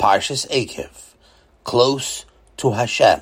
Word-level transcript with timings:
Parshas 0.00 0.48
Eikev, 0.48 1.12
close 1.62 2.24
to 2.56 2.70
Hashem. 2.70 3.20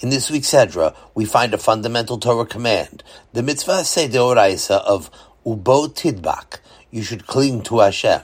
In 0.00 0.08
this 0.08 0.30
week's 0.30 0.50
Sedra, 0.50 0.96
we 1.14 1.26
find 1.26 1.52
a 1.52 1.58
fundamental 1.58 2.16
Torah 2.16 2.46
command, 2.46 3.04
the 3.34 3.42
mitzvah 3.42 3.82
Sedeoraisa 3.82 4.80
of 4.80 5.10
Ubo 5.44 5.94
Tidbak, 5.94 6.60
you 6.90 7.02
should 7.02 7.26
cling 7.26 7.62
to 7.64 7.80
Hashem. 7.80 8.22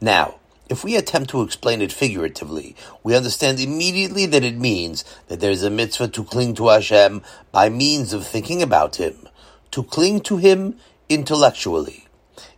Now, 0.00 0.36
if 0.70 0.82
we 0.82 0.96
attempt 0.96 1.28
to 1.28 1.42
explain 1.42 1.82
it 1.82 1.92
figuratively, 1.92 2.74
we 3.02 3.14
understand 3.14 3.60
immediately 3.60 4.24
that 4.24 4.42
it 4.42 4.56
means 4.56 5.04
that 5.28 5.40
there 5.40 5.50
is 5.50 5.62
a 5.62 5.68
mitzvah 5.68 6.08
to 6.08 6.24
cling 6.24 6.54
to 6.54 6.68
Hashem 6.68 7.20
by 7.52 7.68
means 7.68 8.14
of 8.14 8.26
thinking 8.26 8.62
about 8.62 8.96
Him, 8.96 9.28
to 9.72 9.82
cling 9.82 10.20
to 10.20 10.38
Him 10.38 10.78
intellectually. 11.10 12.08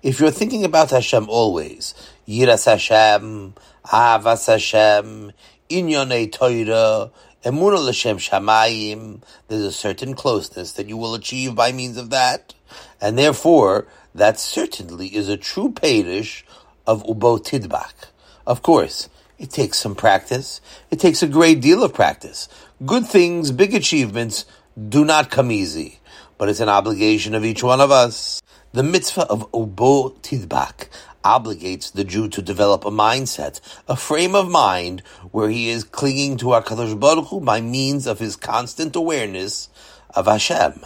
If 0.05 0.21
you're 0.21 0.31
thinking 0.31 0.65
about 0.65 0.91
Hashem 0.91 1.29
always, 1.29 1.95
Yiras 2.29 2.65
Hashem, 2.65 3.55
Ahavas 3.85 4.47
Hashem, 4.49 5.31
Inyonei 5.71 6.33
Torah, 6.33 7.13
Emunah 7.45 7.89
L'Shem 7.89 8.19
Shamayim, 8.19 9.23
there's 9.47 9.63
a 9.63 9.71
certain 9.71 10.15
closeness 10.15 10.73
that 10.73 10.89
you 10.89 10.97
will 10.97 11.15
achieve 11.15 11.55
by 11.55 11.71
means 11.71 11.97
of 11.97 12.11
that, 12.11 12.53
and 13.01 13.17
therefore, 13.17 13.87
that 14.13 14.41
certainly 14.41 15.15
is 15.15 15.29
a 15.29 15.37
true 15.37 15.71
peirush 15.71 16.43
of 16.85 17.05
Ubo 17.05 17.39
Tidbak. 17.39 18.11
Of 18.45 18.61
course, 18.61 19.09
it 19.39 19.51
takes 19.51 19.79
some 19.79 19.95
practice. 19.95 20.61
It 20.91 20.99
takes 20.99 21.23
a 21.23 21.29
great 21.29 21.61
deal 21.61 21.85
of 21.85 21.95
practice. 21.95 22.49
Good 22.85 23.07
things, 23.07 23.53
big 23.53 23.73
achievements 23.73 24.47
do 24.89 25.05
not 25.05 25.31
come 25.31 25.53
easy, 25.53 26.01
but 26.39 26.49
it's 26.49 26.61
an 26.61 26.69
obligation 26.69 27.37
of 27.37 27.45
each 27.45 27.63
one 27.63 27.81
of 27.81 27.93
us. 27.93 28.43
The 28.73 28.83
mitzvah 28.83 29.27
of 29.31 29.51
Ubo 29.53 30.17
Tidbak 30.23 30.89
obligates 31.27 31.93
the 31.93 32.05
Jew 32.05 32.29
to 32.29 32.41
develop 32.41 32.85
a 32.85 32.91
mindset, 32.91 33.61
a 33.89 33.97
frame 33.97 34.37
of 34.37 34.49
mind 34.49 35.03
where 35.33 35.49
he 35.49 35.71
is 35.71 35.83
clinging 35.83 36.37
to 36.37 36.47
HaKadosh 36.47 37.01
Baruch 37.01 37.27
Hu 37.27 37.41
by 37.41 37.61
means 37.61 38.07
of 38.07 38.21
his 38.21 38.37
constant 38.37 38.95
awareness 38.95 39.69
of 40.15 40.27
Hashem. 40.27 40.85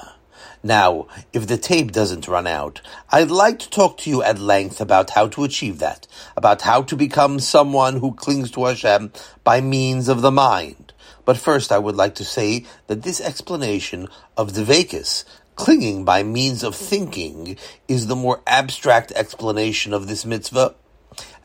Now, 0.62 1.08
if 1.34 1.46
the 1.46 1.58
tape 1.58 1.92
doesn't 1.92 2.26
run 2.26 2.46
out, 2.46 2.80
I'd 3.10 3.30
like 3.30 3.58
to 3.58 3.70
talk 3.70 3.98
to 3.98 4.10
you 4.10 4.22
at 4.22 4.38
length 4.38 4.80
about 4.80 5.10
how 5.10 5.28
to 5.28 5.44
achieve 5.44 5.78
that, 5.80 6.06
about 6.38 6.62
how 6.62 6.82
to 6.84 6.96
become 6.96 7.38
someone 7.38 7.96
who 7.96 8.14
clings 8.14 8.50
to 8.52 8.64
Hashem 8.64 9.12
by 9.44 9.60
means 9.60 10.08
of 10.08 10.22
the 10.22 10.30
mind. 10.30 10.94
But 11.24 11.36
first, 11.36 11.70
I 11.70 11.78
would 11.78 11.96
like 11.96 12.14
to 12.16 12.24
say 12.24 12.66
that 12.86 13.02
this 13.02 13.20
explanation 13.20 14.08
of 14.36 14.54
the 14.54 14.62
Vekas, 14.62 15.24
clinging 15.56 16.04
by 16.04 16.22
means 16.22 16.62
of 16.62 16.74
thinking, 16.74 17.56
is 17.88 18.06
the 18.06 18.16
more 18.16 18.42
abstract 18.46 19.12
explanation 19.12 19.92
of 19.92 20.08
this 20.08 20.24
mitzvah. 20.24 20.74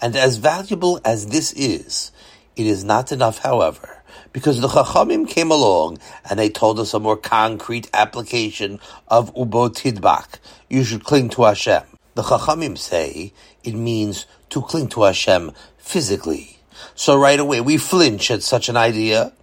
And 0.02 0.16
as 0.16 0.38
valuable 0.38 1.00
as 1.04 1.28
this 1.28 1.54
is, 1.54 2.12
it 2.56 2.66
is 2.66 2.84
not 2.84 3.12
enough, 3.12 3.40
however, 3.40 4.04
because 4.32 4.62
the 4.62 4.68
Chachamim 4.68 5.28
came 5.28 5.52
along 5.52 5.98
and 6.30 6.40
they 6.40 6.50
told 6.50 6.80
us 6.80 6.94
a 6.94 7.00
more 7.00 7.18
concrete 7.18 7.90
application 7.94 8.80
of 9.08 9.34
Ubo 9.36 9.70
Tidbak. 9.70 10.40
You 10.70 10.84
should 10.84 11.04
cling 11.04 11.30
to 11.32 11.44
Hashem. 11.44 11.84
The 12.16 12.24
Chachamim 12.24 12.78
say 12.78 13.34
it 13.64 13.76
means 13.76 14.26
to 14.50 14.62
cling 14.62 14.88
to 14.90 15.04
Hashem 15.04 15.52
physically. 15.78 16.60
So 16.96 17.18
right 17.18 17.40
away 17.40 17.62
we 17.62 17.78
flinch 17.78 18.32
at 18.32 18.44
such 18.44 18.70
an 18.70 18.78
idea. 18.78 19.34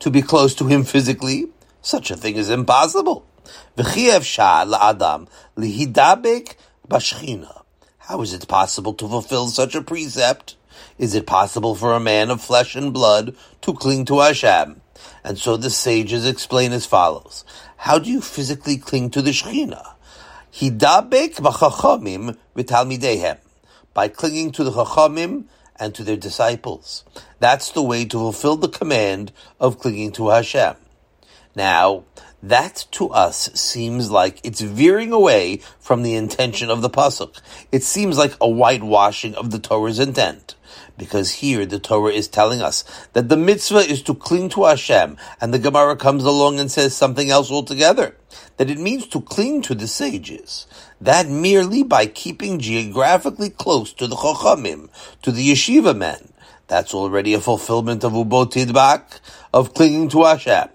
To 0.00 0.10
be 0.10 0.22
close 0.22 0.54
to 0.56 0.66
Him 0.66 0.82
physically, 0.82 1.46
such 1.80 2.10
a 2.10 2.16
thing 2.16 2.36
is 2.36 2.50
impossible. 2.50 3.24
How 7.98 8.20
is 8.20 8.32
it 8.34 8.48
possible 8.48 8.94
to 8.94 9.08
fulfill 9.08 9.48
such 9.48 9.74
a 9.74 9.82
precept? 9.82 10.56
Is 10.98 11.14
it 11.14 11.26
possible 11.26 11.74
for 11.74 11.92
a 11.94 12.00
man 12.00 12.30
of 12.30 12.40
flesh 12.40 12.74
and 12.76 12.92
blood 12.92 13.36
to 13.62 13.72
cling 13.74 14.04
to 14.06 14.20
Hashem? 14.20 14.80
And 15.24 15.38
so 15.38 15.56
the 15.56 15.70
sages 15.70 16.26
explain 16.26 16.72
as 16.72 16.86
follows. 16.86 17.44
How 17.76 17.98
do 17.98 18.10
you 18.10 18.20
physically 18.20 18.76
cling 18.76 19.10
to 19.10 19.22
the 19.22 19.30
Shekhinah? 19.30 19.94
Hidabek 20.52 21.36
b'chachamim 21.36 22.36
v'talmidehem. 22.56 23.38
By 23.94 24.08
clinging 24.08 24.52
to 24.52 24.64
the 24.64 24.70
chachamim 24.70 25.44
and 25.76 25.94
to 25.94 26.04
their 26.04 26.16
disciples. 26.16 27.04
That's 27.40 27.70
the 27.70 27.82
way 27.82 28.04
to 28.04 28.18
fulfill 28.18 28.56
the 28.56 28.68
command 28.68 29.32
of 29.58 29.78
clinging 29.78 30.12
to 30.12 30.28
Hashem. 30.28 30.76
Now, 31.56 32.04
that 32.42 32.86
to 32.92 33.08
us 33.10 33.50
seems 33.54 34.10
like 34.10 34.40
it's 34.42 34.60
veering 34.60 35.12
away 35.12 35.58
from 35.78 36.02
the 36.02 36.16
intention 36.16 36.70
of 36.70 36.82
the 36.82 36.90
pasuk. 36.90 37.40
It 37.70 37.84
seems 37.84 38.18
like 38.18 38.32
a 38.40 38.48
whitewashing 38.48 39.34
of 39.36 39.50
the 39.50 39.58
Torah's 39.58 40.00
intent. 40.00 40.56
Because 40.98 41.30
here 41.30 41.64
the 41.64 41.78
Torah 41.78 42.12
is 42.12 42.28
telling 42.28 42.60
us 42.60 42.84
that 43.12 43.28
the 43.28 43.36
mitzvah 43.36 43.78
is 43.78 44.02
to 44.02 44.14
cling 44.14 44.48
to 44.50 44.64
Hashem, 44.64 45.16
and 45.40 45.54
the 45.54 45.58
Gemara 45.58 45.96
comes 45.96 46.24
along 46.24 46.60
and 46.60 46.70
says 46.70 46.96
something 46.96 47.30
else 47.30 47.50
altogether. 47.50 48.16
That 48.56 48.70
it 48.70 48.78
means 48.78 49.06
to 49.08 49.20
cling 49.20 49.62
to 49.62 49.74
the 49.74 49.88
sages. 49.88 50.66
That 51.00 51.28
merely 51.28 51.82
by 51.82 52.06
keeping 52.06 52.58
geographically 52.58 53.50
close 53.50 53.92
to 53.94 54.06
the 54.06 54.16
Chochamim, 54.16 54.90
to 55.22 55.30
the 55.30 55.50
yeshiva 55.50 55.96
men. 55.96 56.32
That's 56.66 56.94
already 56.94 57.34
a 57.34 57.40
fulfillment 57.40 58.04
of 58.04 58.12
Ubotidbak, 58.12 59.20
of 59.52 59.74
clinging 59.74 60.08
to 60.10 60.24
Hashem. 60.24 60.68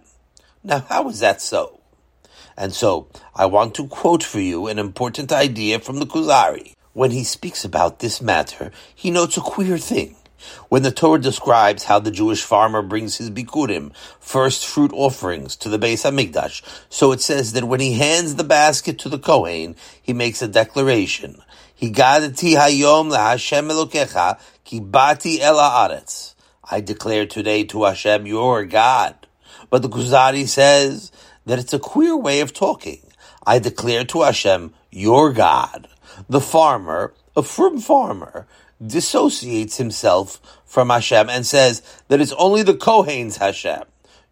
Now, 0.67 0.85
how 0.89 1.07
is 1.07 1.19
that 1.19 1.39
so? 1.41 1.79
And 2.57 2.73
so, 2.73 3.07
I 3.33 3.45
want 3.45 3.73
to 3.75 3.87
quote 3.87 4.21
for 4.21 4.41
you 4.41 4.67
an 4.67 4.79
important 4.79 5.31
idea 5.31 5.79
from 5.79 5.99
the 5.99 6.05
Kuzari. 6.05 6.73
When 6.91 7.11
he 7.11 7.23
speaks 7.23 7.63
about 7.63 7.99
this 7.99 8.21
matter, 8.21 8.71
he 8.93 9.09
notes 9.09 9.37
a 9.37 9.39
queer 9.39 9.77
thing. 9.77 10.17
When 10.67 10.83
the 10.83 10.91
Torah 10.91 11.21
describes 11.21 11.85
how 11.85 11.99
the 11.99 12.11
Jewish 12.11 12.43
farmer 12.43 12.81
brings 12.81 13.15
his 13.15 13.31
bikurim, 13.31 13.95
first 14.19 14.65
fruit 14.65 14.91
offerings, 14.93 15.55
to 15.55 15.69
the 15.69 15.79
Beis 15.79 16.03
Hamikdash, 16.03 16.61
so 16.89 17.13
it 17.13 17.21
says 17.21 17.53
that 17.53 17.63
when 17.63 17.79
he 17.79 17.93
hands 17.93 18.35
the 18.35 18.43
basket 18.43 18.99
to 18.99 19.07
the 19.07 19.19
Kohen, 19.19 19.77
he 20.01 20.11
makes 20.11 20.41
a 20.41 20.49
declaration. 20.49 21.41
Higadati 21.81 22.57
hayom 22.57 23.09
laHashem 23.09 23.71
elokecha 23.71 24.37
ki 24.65 24.81
bati 24.81 25.41
el. 25.41 25.59
I 26.69 26.81
declare 26.81 27.25
today 27.25 27.63
to 27.63 27.85
Hashem, 27.85 28.27
your 28.27 28.65
God. 28.65 29.26
But 29.69 29.81
the 29.81 29.89
Kuzari 29.89 30.47
says 30.47 31.11
that 31.45 31.59
it's 31.59 31.73
a 31.73 31.79
queer 31.79 32.15
way 32.15 32.41
of 32.41 32.53
talking. 32.53 33.01
I 33.45 33.59
declare 33.59 34.03
to 34.05 34.21
Hashem, 34.23 34.73
your 34.91 35.31
God. 35.33 35.87
The 36.29 36.41
farmer, 36.41 37.13
a 37.35 37.43
frum 37.43 37.79
farmer, 37.79 38.47
dissociates 38.85 39.77
himself 39.77 40.41
from 40.65 40.89
Hashem 40.89 41.29
and 41.29 41.45
says 41.45 41.81
that 42.07 42.21
it's 42.21 42.33
only 42.33 42.63
the 42.63 42.75
Kohen's 42.75 43.37
Hashem, 43.37 43.83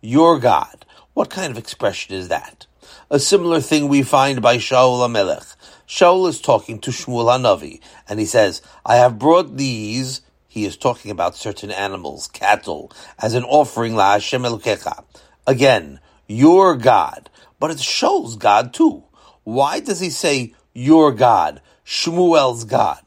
your 0.01 0.39
God. 0.39 0.85
What 1.13 1.29
kind 1.29 1.51
of 1.51 1.57
expression 1.57 2.15
is 2.15 2.27
that? 2.27 2.67
A 3.09 3.19
similar 3.19 3.61
thing 3.61 3.87
we 3.87 4.03
find 4.03 4.41
by 4.41 4.57
Shaul 4.57 4.99
HaMelech. 5.07 5.55
Shaul 5.87 6.27
is 6.27 6.41
talking 6.41 6.79
to 6.79 6.91
Shmuel 6.91 7.27
HaNavi, 7.27 7.79
and 8.09 8.19
he 8.19 8.25
says, 8.25 8.61
I 8.85 8.95
have 8.95 9.19
brought 9.19 9.57
these, 9.57 10.21
he 10.47 10.65
is 10.65 10.75
talking 10.75 11.11
about 11.11 11.35
certain 11.35 11.71
animals, 11.71 12.27
cattle, 12.27 12.91
as 13.19 13.33
an 13.33 13.43
offering 13.43 13.95
la 13.95 14.13
Hashem 14.13 14.41
Elokecha. 14.41 15.03
Again, 15.47 15.99
your 16.27 16.75
God. 16.75 17.29
But 17.59 17.71
it's 17.71 17.83
Shaul's 17.83 18.35
God 18.35 18.73
too. 18.73 19.03
Why 19.43 19.79
does 19.79 19.99
he 19.99 20.09
say 20.09 20.53
your 20.73 21.11
God, 21.11 21.61
Shmuel's 21.85 22.63
God? 22.63 23.01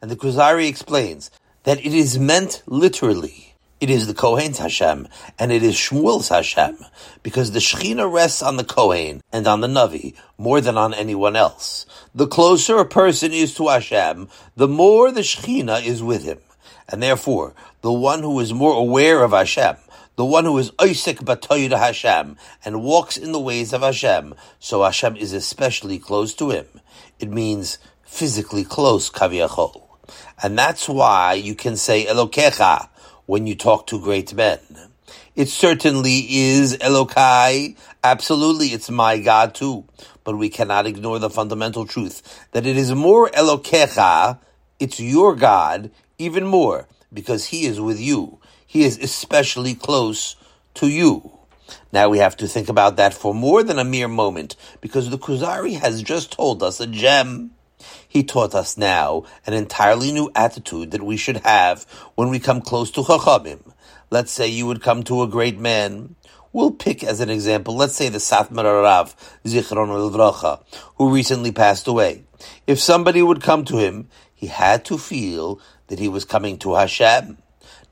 And 0.00 0.10
the 0.10 0.16
Kuzari 0.16 0.68
explains 0.68 1.30
that 1.64 1.78
it 1.84 1.94
is 1.94 2.18
meant 2.18 2.62
literally. 2.66 3.54
It 3.80 3.90
is 3.90 4.06
the 4.06 4.14
Kohen's 4.14 4.58
Hashem, 4.58 5.06
and 5.38 5.52
it 5.52 5.62
is 5.62 5.76
Shmuel's 5.76 6.30
Hashem, 6.30 6.78
because 7.22 7.52
the 7.52 7.60
Shechina 7.60 8.12
rests 8.12 8.42
on 8.42 8.56
the 8.56 8.64
Kohen 8.64 9.20
and 9.32 9.46
on 9.46 9.60
the 9.60 9.68
Navi 9.68 10.14
more 10.36 10.60
than 10.60 10.76
on 10.76 10.92
anyone 10.92 11.36
else. 11.36 11.86
The 12.12 12.26
closer 12.26 12.78
a 12.78 12.84
person 12.84 13.32
is 13.32 13.54
to 13.54 13.68
Hashem, 13.68 14.28
the 14.56 14.66
more 14.66 15.12
the 15.12 15.20
Shechina 15.20 15.84
is 15.84 16.02
with 16.02 16.24
him. 16.24 16.38
And 16.88 17.02
therefore, 17.02 17.54
the 17.82 17.92
one 17.92 18.22
who 18.22 18.40
is 18.40 18.52
more 18.52 18.74
aware 18.74 19.22
of 19.22 19.30
Hashem, 19.30 19.76
the 20.18 20.24
one 20.24 20.44
who 20.44 20.58
is 20.58 20.72
Isaac 20.80 21.18
Batoyda 21.18 21.78
Hashem 21.78 22.36
and 22.64 22.82
walks 22.82 23.16
in 23.16 23.30
the 23.30 23.38
ways 23.38 23.72
of 23.72 23.82
Hashem, 23.82 24.34
so 24.58 24.82
Hashem 24.82 25.14
is 25.14 25.32
especially 25.32 26.00
close 26.00 26.34
to 26.34 26.50
him. 26.50 26.66
It 27.20 27.30
means 27.30 27.78
physically 28.02 28.64
close, 28.64 29.10
kaviyachol. 29.10 29.80
And 30.42 30.58
that's 30.58 30.88
why 30.88 31.34
you 31.34 31.54
can 31.54 31.76
say 31.76 32.04
Elokecha 32.04 32.88
when 33.26 33.46
you 33.46 33.54
talk 33.54 33.86
to 33.86 34.00
great 34.00 34.34
men. 34.34 34.58
It 35.36 35.48
certainly 35.48 36.26
is 36.28 36.76
Elokai. 36.78 37.76
Absolutely, 38.02 38.66
it's 38.68 38.90
my 38.90 39.20
God 39.20 39.54
too. 39.54 39.84
But 40.24 40.36
we 40.36 40.48
cannot 40.48 40.88
ignore 40.88 41.20
the 41.20 41.30
fundamental 41.30 41.86
truth 41.86 42.44
that 42.50 42.66
it 42.66 42.76
is 42.76 42.92
more 42.92 43.30
Elokecha, 43.30 44.40
it's 44.80 44.98
your 44.98 45.36
God, 45.36 45.92
even 46.18 46.44
more, 46.44 46.88
because 47.12 47.46
He 47.46 47.66
is 47.66 47.80
with 47.80 48.00
you 48.00 48.40
he 48.68 48.84
is 48.84 48.98
especially 48.98 49.74
close 49.74 50.36
to 50.74 50.88
you. 50.88 51.32
Now 51.90 52.10
we 52.10 52.18
have 52.18 52.36
to 52.36 52.46
think 52.46 52.68
about 52.68 52.96
that 52.96 53.14
for 53.14 53.34
more 53.34 53.62
than 53.62 53.78
a 53.78 53.84
mere 53.84 54.08
moment, 54.08 54.56
because 54.82 55.08
the 55.08 55.16
Kuzari 55.16 55.80
has 55.80 56.02
just 56.02 56.32
told 56.32 56.62
us 56.62 56.78
a 56.78 56.86
gem. 56.86 57.52
He 58.06 58.22
taught 58.22 58.54
us 58.54 58.76
now 58.76 59.24
an 59.46 59.54
entirely 59.54 60.12
new 60.12 60.30
attitude 60.34 60.90
that 60.90 61.02
we 61.02 61.16
should 61.16 61.38
have 61.38 61.84
when 62.14 62.28
we 62.28 62.38
come 62.38 62.60
close 62.60 62.90
to 62.90 63.02
Chachamim. 63.02 63.72
Let's 64.10 64.32
say 64.32 64.48
you 64.48 64.66
would 64.66 64.82
come 64.82 65.02
to 65.04 65.22
a 65.22 65.28
great 65.28 65.58
man. 65.58 66.14
We'll 66.52 66.72
pick 66.72 67.02
as 67.02 67.20
an 67.20 67.30
example, 67.30 67.74
let's 67.74 67.94
say 67.94 68.10
the 68.10 68.18
Satmar 68.18 68.82
Rav, 68.82 69.16
Zichron 69.44 69.88
Livracha, 69.88 70.62
who 70.96 71.14
recently 71.14 71.52
passed 71.52 71.88
away. 71.88 72.24
If 72.66 72.80
somebody 72.80 73.22
would 73.22 73.42
come 73.42 73.64
to 73.64 73.78
him, 73.78 74.08
he 74.34 74.48
had 74.48 74.84
to 74.86 74.98
feel 74.98 75.58
that 75.86 75.98
he 75.98 76.08
was 76.08 76.26
coming 76.26 76.58
to 76.58 76.74
Hashem 76.74 77.38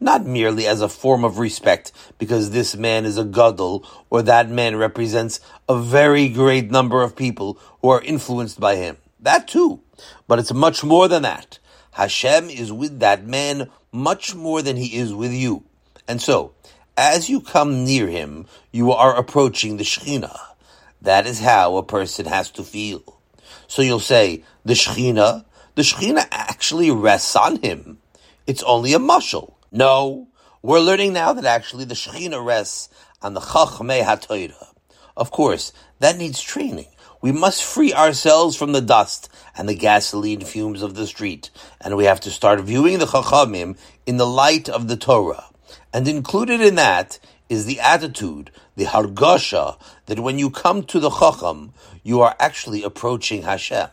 not 0.01 0.27
merely 0.27 0.67
as 0.67 0.81
a 0.81 0.89
form 0.89 1.25
of 1.25 1.39
respect 1.39 1.93
because 2.19 2.51
this 2.51 2.77
man 2.77 3.05
is 3.05 3.19
a 3.19 3.25
gadol 3.25 3.85
or 4.11 4.23
that 4.23 4.49
man 4.49 4.77
represents 4.77 5.41
a 5.69 5.79
very 5.79 6.29
great 6.29 6.71
number 6.71 7.03
of 7.03 7.17
people 7.17 7.59
who 7.81 7.91
are 7.91 8.03
influenced 8.03 8.61
by 8.61 8.77
him. 8.77 8.97
That 9.21 9.49
too. 9.49 9.81
But 10.29 10.39
it's 10.39 10.53
much 10.53 10.85
more 10.85 11.09
than 11.09 11.23
that. 11.23 11.59
Hashem 11.93 12.51
is 12.51 12.73
with 12.73 13.01
that 13.01 13.27
man 13.27 13.71
much 13.91 14.35
more 14.35 14.61
than 14.61 14.77
he 14.77 14.97
is 14.97 15.15
with 15.15 15.33
you. 15.33 15.65
And 16.07 16.21
so, 16.21 16.53
as 16.97 17.29
you 17.29 17.41
come 17.41 17.85
near 17.85 18.07
him, 18.07 18.47
you 18.71 18.93
are 18.93 19.17
approaching 19.17 19.77
the 19.77 19.85
Shekhinah. 19.85 20.39
That 21.03 21.27
is 21.27 21.41
how 21.41 21.77
a 21.77 21.83
person 21.83 22.27
has 22.27 22.51
to 22.53 22.63
feel. 22.63 23.03
So 23.67 23.83
you'll 23.83 24.01
say, 24.01 24.45
the 24.65 24.75
Shekhinah, 24.75 25.45
the 25.75 25.83
Shekhinah 25.83 26.29
actually 26.31 26.91
rests 26.91 27.35
on 27.35 27.57
him. 27.57 27.99
It's 28.47 28.63
only 28.63 28.93
a 28.93 28.99
mushal. 28.99 29.56
No, 29.77 30.29
we're 30.63 30.81
learning 30.81 31.13
now 31.13 31.35
that 31.35 31.45
actually 31.45 31.85
the 31.85 31.93
Shekhinah 31.93 32.43
rests 32.43 32.89
on 33.21 33.35
the 33.35 33.41
Chachmei 33.41 34.03
HaTorah. 34.03 34.69
Of 35.15 35.31
course, 35.31 35.71
that 35.99 36.17
needs 36.17 36.41
training. 36.41 36.87
We 37.21 37.31
must 37.31 37.63
free 37.63 37.93
ourselves 37.93 38.57
from 38.57 38.73
the 38.73 38.81
dust 38.81 39.29
and 39.55 39.69
the 39.69 39.75
gasoline 39.75 40.41
fumes 40.41 40.81
of 40.81 40.95
the 40.95 41.07
street, 41.07 41.51
and 41.79 41.95
we 41.95 42.07
have 42.07 42.21
to 42.21 42.31
start 42.31 42.63
viewing 42.63 43.01
the 43.01 43.05
Chachamim 43.05 43.77
in 44.07 44.17
the 44.17 44.27
light 44.27 44.71
of 44.71 44.89
the 44.89 44.97
Torah. 44.97 45.45
And 45.93 46.09
included 46.09 46.63
in 46.63 46.77
that 46.77 47.19
is 47.51 47.67
the 47.67 47.79
attitude, 47.81 48.51
the 48.77 48.87
hargasha, 48.87 49.79
that 50.07 50.21
when 50.21 50.39
you 50.39 50.49
come 50.49 50.85
to 50.85 50.99
the 50.99 51.11
Chacham, 51.11 51.75
you 52.03 52.23
are 52.23 52.35
actually 52.41 52.83
approaching 52.83 53.43
Hashem. 53.43 53.91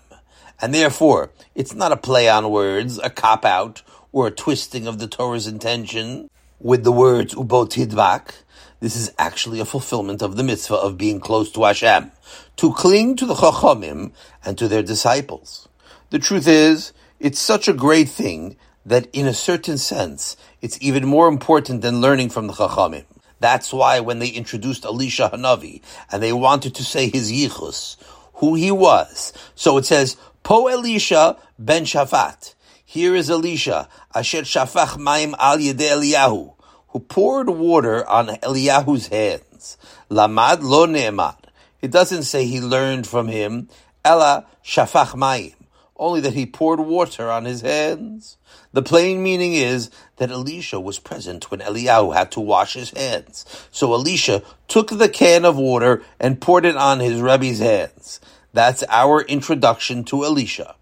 And 0.61 0.73
therefore, 0.73 1.31
it's 1.55 1.73
not 1.73 1.91
a 1.91 1.97
play 1.97 2.29
on 2.29 2.49
words, 2.49 2.99
a 2.99 3.09
cop 3.09 3.43
out, 3.43 3.81
or 4.13 4.27
a 4.27 4.31
twisting 4.31 4.87
of 4.87 4.99
the 4.99 5.07
Torah's 5.07 5.47
intention 5.47 6.29
with 6.59 6.85
the 6.85 6.91
words 6.91 7.33
ubot 7.33 7.69
tidvak, 7.69 8.31
this 8.79 8.95
is 8.95 9.11
actually 9.17 9.59
a 9.59 9.65
fulfillment 9.65 10.21
of 10.21 10.37
the 10.37 10.43
mitzvah 10.43 10.75
of 10.75 10.97
being 10.97 11.19
close 11.19 11.51
to 11.51 11.63
Hashem, 11.63 12.11
to 12.57 12.73
cling 12.73 13.15
to 13.17 13.25
the 13.25 13.33
Chachamim 13.33 14.11
and 14.45 14.57
to 14.57 14.67
their 14.67 14.83
disciples. 14.83 15.67
The 16.11 16.19
truth 16.19 16.47
is, 16.47 16.93
it's 17.19 17.39
such 17.39 17.67
a 17.67 17.73
great 17.73 18.07
thing 18.07 18.55
that 18.85 19.07
in 19.13 19.25
a 19.25 19.33
certain 19.33 19.77
sense, 19.77 20.37
it's 20.61 20.77
even 20.81 21.07
more 21.07 21.27
important 21.27 21.81
than 21.81 22.01
learning 22.01 22.29
from 22.29 22.47
the 22.47 22.53
Chachamim. 22.53 23.05
That's 23.39 23.73
why 23.73 23.99
when 23.99 24.19
they 24.19 24.29
introduced 24.29 24.85
Elisha 24.85 25.29
Hanavi 25.33 25.81
and 26.11 26.21
they 26.21 26.33
wanted 26.33 26.75
to 26.75 26.83
say 26.83 27.09
his 27.09 27.31
yichus, 27.31 27.97
who 28.35 28.55
he 28.55 28.71
was, 28.71 29.33
so 29.55 29.77
it 29.77 29.85
says, 29.85 30.17
Po 30.43 30.67
Elisha 30.67 31.37
ben 31.57 31.85
Shafat. 31.85 32.53
Here 32.93 33.15
is 33.15 33.27
Elisha, 33.27 33.89
Asher 34.13 34.43
Shafach 34.43 34.99
Maim 34.99 35.33
Al 35.39 35.59
Yede 35.59 35.79
Eliyahu, 35.79 36.53
who 36.89 36.99
poured 36.99 37.49
water 37.49 38.07
on 38.07 38.27
Eliyahu's 38.27 39.07
hands. 39.07 39.79
Lamad 40.11 40.61
Lo 40.61 40.85
Ne'emar. 40.85 41.35
It 41.81 41.89
doesn't 41.89 42.21
say 42.21 42.45
he 42.45 42.61
learned 42.61 43.07
from 43.07 43.29
him. 43.29 43.67
Ella 44.05 44.45
Shafach 44.63 45.15
Maim. 45.15 45.55
Only 45.97 46.21
that 46.21 46.35
he 46.35 46.45
poured 46.45 46.81
water 46.81 47.31
on 47.31 47.45
his 47.45 47.61
hands. 47.61 48.37
The 48.73 48.83
plain 48.83 49.23
meaning 49.23 49.53
is 49.53 49.89
that 50.17 50.29
Elisha 50.29 50.79
was 50.79 50.99
present 50.99 51.49
when 51.49 51.61
Eliyahu 51.61 52.13
had 52.13 52.31
to 52.33 52.39
wash 52.39 52.75
his 52.75 52.91
hands. 52.91 53.43
So 53.71 53.91
Elisha 53.93 54.43
took 54.67 54.89
the 54.89 55.09
can 55.09 55.45
of 55.45 55.57
water 55.57 56.03
and 56.19 56.39
poured 56.39 56.65
it 56.65 56.77
on 56.77 56.99
his 56.99 57.19
Rebbe's 57.19 57.57
hands. 57.57 58.19
That's 58.53 58.83
our 58.87 59.21
introduction 59.21 60.03
to 60.03 60.25
Elisha. 60.25 60.75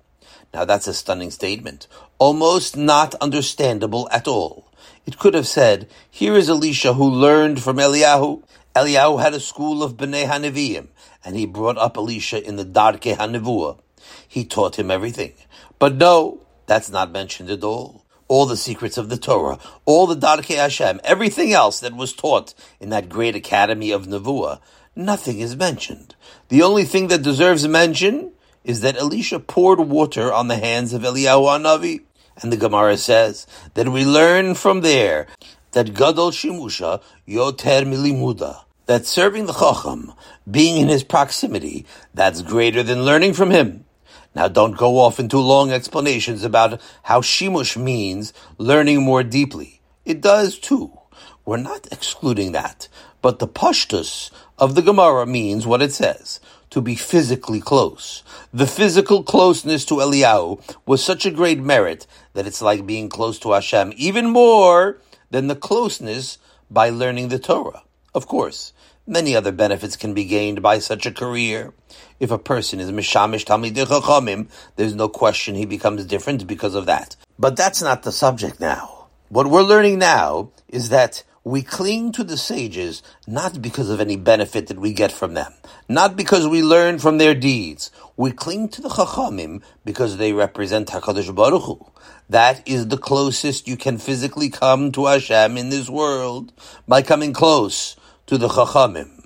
Now 0.54 0.66
that's 0.66 0.88
a 0.88 0.94
stunning 0.94 1.32
statement, 1.32 1.88
almost 2.20 2.76
not 2.76 3.16
understandable 3.16 4.10
at 4.12 4.28
all. 4.28 4.68
It 5.06 5.18
could 5.18 5.34
have 5.34 5.48
said, 5.48 5.90
here 6.10 6.36
is 6.36 6.50
Elisha 6.50 6.94
who 6.94 7.10
learned 7.10 7.64
from 7.64 7.78
Eliyahu. 7.78 8.44
Eliyahu 8.76 9.22
had 9.22 9.34
a 9.34 9.40
school 9.40 9.82
of 9.82 9.98
Bnei 9.98 10.26
Hanevim, 10.26 10.88
and 11.24 11.36
he 11.36 11.46
brought 11.46 11.78
up 11.78 11.98
Elisha 11.98 12.46
in 12.46 12.58
the 12.58 12.66
Darke 12.66 13.02
Hanevua. 13.02 13.80
He 14.28 14.46
taught 14.46 14.78
him 14.78 14.92
everything. 14.92 15.34
But 15.80 15.96
no, 15.96 16.42
that's 16.68 16.90
not 16.90 17.12
mentioned 17.12 17.50
at 17.50 17.64
all. 17.64 18.06
All 18.28 18.46
the 18.46 18.58
secrets 18.58 18.98
of 18.98 19.10
the 19.10 19.18
Torah, 19.18 19.60
all 19.86 20.08
the 20.08 20.16
Darke 20.16 20.46
Hashem, 20.46 21.02
everything 21.04 21.52
else 21.52 21.82
that 21.82 21.96
was 21.96 22.14
taught 22.14 22.54
in 22.80 22.90
that 22.90 23.10
great 23.10 23.36
academy 23.36 23.92
of 23.92 24.08
Nevuah, 24.08 24.62
nothing 24.96 25.40
is 25.40 25.56
mentioned. 25.56 26.16
The 26.48 26.62
only 26.62 26.86
thing 26.86 27.08
that 27.08 27.24
deserves 27.24 27.68
mention 27.68 28.32
is 28.64 28.82
that 28.82 28.98
Elisha 28.98 29.40
poured 29.40 29.80
water 29.80 30.32
on 30.32 30.48
the 30.48 30.58
hands 30.58 30.94
of 30.94 31.02
Eliyahu 31.02 31.62
Navi, 31.62 32.02
and 32.42 32.52
the 32.52 32.58
Gemara 32.58 32.98
says 32.98 33.48
that 33.74 33.90
we 33.90 34.06
learn 34.06 34.56
from 34.56 34.82
there 34.82 35.28
that 35.72 35.94
Gadol 35.94 36.32
Shimusha 36.32 37.02
Yoter 37.28 37.86
Milimuda, 37.86 38.64
that 38.86 39.06
serving 39.06 39.46
the 39.46 39.54
Chacham, 39.54 40.14
being 40.50 40.78
in 40.78 40.88
his 40.88 41.04
proximity, 41.04 41.86
that's 42.14 42.42
greater 42.42 42.84
than 42.84 43.06
learning 43.06 43.34
from 43.34 43.52
him. 43.52 43.86
Now 44.34 44.48
don't 44.48 44.78
go 44.78 45.00
off 45.00 45.20
into 45.20 45.40
long 45.40 45.72
explanations 45.72 46.44
about 46.44 46.82
how 47.04 47.22
Shimush 47.22 47.82
means 47.82 48.34
learning 48.58 49.02
more 49.02 49.24
deeply. 49.24 49.82
It 50.06 50.22
does 50.22 50.58
too. 50.58 50.98
We're 51.46 51.58
not 51.58 51.88
excluding 51.92 52.54
that. 52.54 52.88
But 53.22 53.40
the 53.40 53.48
pashtus 53.48 54.32
of 54.58 54.76
the 54.76 54.82
Gemara 54.82 55.26
means 55.26 55.68
what 55.68 55.82
it 55.82 55.92
says 55.92 56.40
to 56.72 56.82
be 56.82 56.96
physically 56.96 57.62
close. 57.62 58.24
The 58.54 58.68
physical 58.68 59.24
closeness 59.24 59.86
to 59.86 59.96
Eliyahu 59.96 60.78
was 60.86 61.04
such 61.04 61.26
a 61.26 61.32
great 61.32 61.60
merit 61.60 62.08
that 62.34 62.48
it's 62.48 62.62
like 62.62 62.86
being 62.86 63.10
close 63.10 63.38
to 63.40 63.52
Hashem, 63.52 63.94
even 63.96 64.30
more 64.30 65.00
than 65.30 65.48
the 65.48 65.56
closeness 65.56 66.38
by 66.70 66.90
learning 66.90 67.28
the 67.28 67.40
Torah. 67.40 67.84
Of 68.16 68.28
course, 68.28 68.74
many 69.06 69.36
other 69.36 69.52
benefits 69.52 69.96
can 69.96 70.14
be 70.14 70.26
gained 70.26 70.62
by 70.62 70.80
such 70.80 71.06
a 71.06 71.12
career. 71.12 71.74
If 72.20 72.32
a 72.32 72.38
person 72.38 72.80
is 72.80 72.92
Mishamish 72.92 73.46
Talmidei 73.46 73.86
Chachamim, 73.86 74.50
there's 74.76 74.96
no 74.96 75.10
question 75.10 75.56
he 75.56 75.66
becomes 75.66 76.06
different 76.06 76.48
because 76.48 76.76
of 76.76 76.86
that. 76.86 77.16
But 77.38 77.56
that's 77.56 77.82
not 77.82 78.04
the 78.04 78.12
subject 78.12 78.60
now. 78.60 79.08
What 79.30 79.48
we're 79.48 79.64
learning 79.64 80.00
now 80.00 80.52
is 80.68 80.90
that 80.90 81.24
we 81.44 81.64
cling 81.64 82.12
to 82.12 82.24
the 82.24 82.38
sages 82.38 83.02
not 83.26 83.64
because 83.64 83.90
of 83.90 84.00
any 84.00 84.16
benefit 84.16 84.68
that 84.68 84.78
we 84.78 84.94
get 84.94 85.12
from 85.12 85.34
them, 85.34 85.52
not 85.90 86.16
because 86.16 86.48
we 86.48 86.62
learn 86.62 87.00
from 87.00 87.18
their 87.18 87.34
deeds. 87.34 87.90
We 88.16 88.32
cling 88.32 88.70
to 88.70 88.82
the 88.82 88.90
Chachamim 88.90 89.64
because 89.84 90.18
they 90.18 90.34
represent 90.34 90.90
Hakadosh 90.90 91.34
Baruch 91.34 91.64
Hu. 91.64 91.92
That 92.30 92.62
is 92.68 92.90
the 92.90 92.98
closest 92.98 93.68
you 93.68 93.76
can 93.76 93.98
physically 93.98 94.52
come 94.52 94.92
to 94.92 95.08
Hashem 95.08 95.58
in 95.58 95.70
this 95.70 95.90
world 95.90 96.54
by 96.88 97.02
coming 97.02 97.34
close 97.34 97.96
to 98.28 98.38
the 98.38 98.48
Chachamim. 98.48 99.26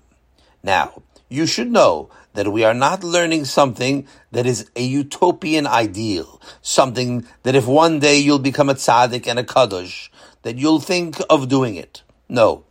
Now, 0.63 1.03
you 1.27 1.45
should 1.45 1.69
know 1.69 2.10
that 2.34 2.51
we 2.51 2.63
are 2.63 2.74
not 2.74 3.03
learning 3.03 3.43
something 3.43 4.07
that 4.31 4.45
is 4.45 4.69
a 4.77 4.84
utopian 4.84 5.67
ideal, 5.67 6.41
something 6.62 7.25
that 7.43 7.55
if 7.55 7.67
one 7.67 8.00
day 8.00 8.19
you'll 8.19 8.39
become 8.39 8.69
a 8.69 8.75
tzaddik 8.75 9.27
and 9.27 9.38
a 9.38 9.43
kadosh, 9.43 10.10
that 10.43 10.57
you'll 10.57 10.79
think 10.79 11.17
of 11.29 11.50
doing 11.50 11.75
it. 11.75 12.03
No. 12.29 12.63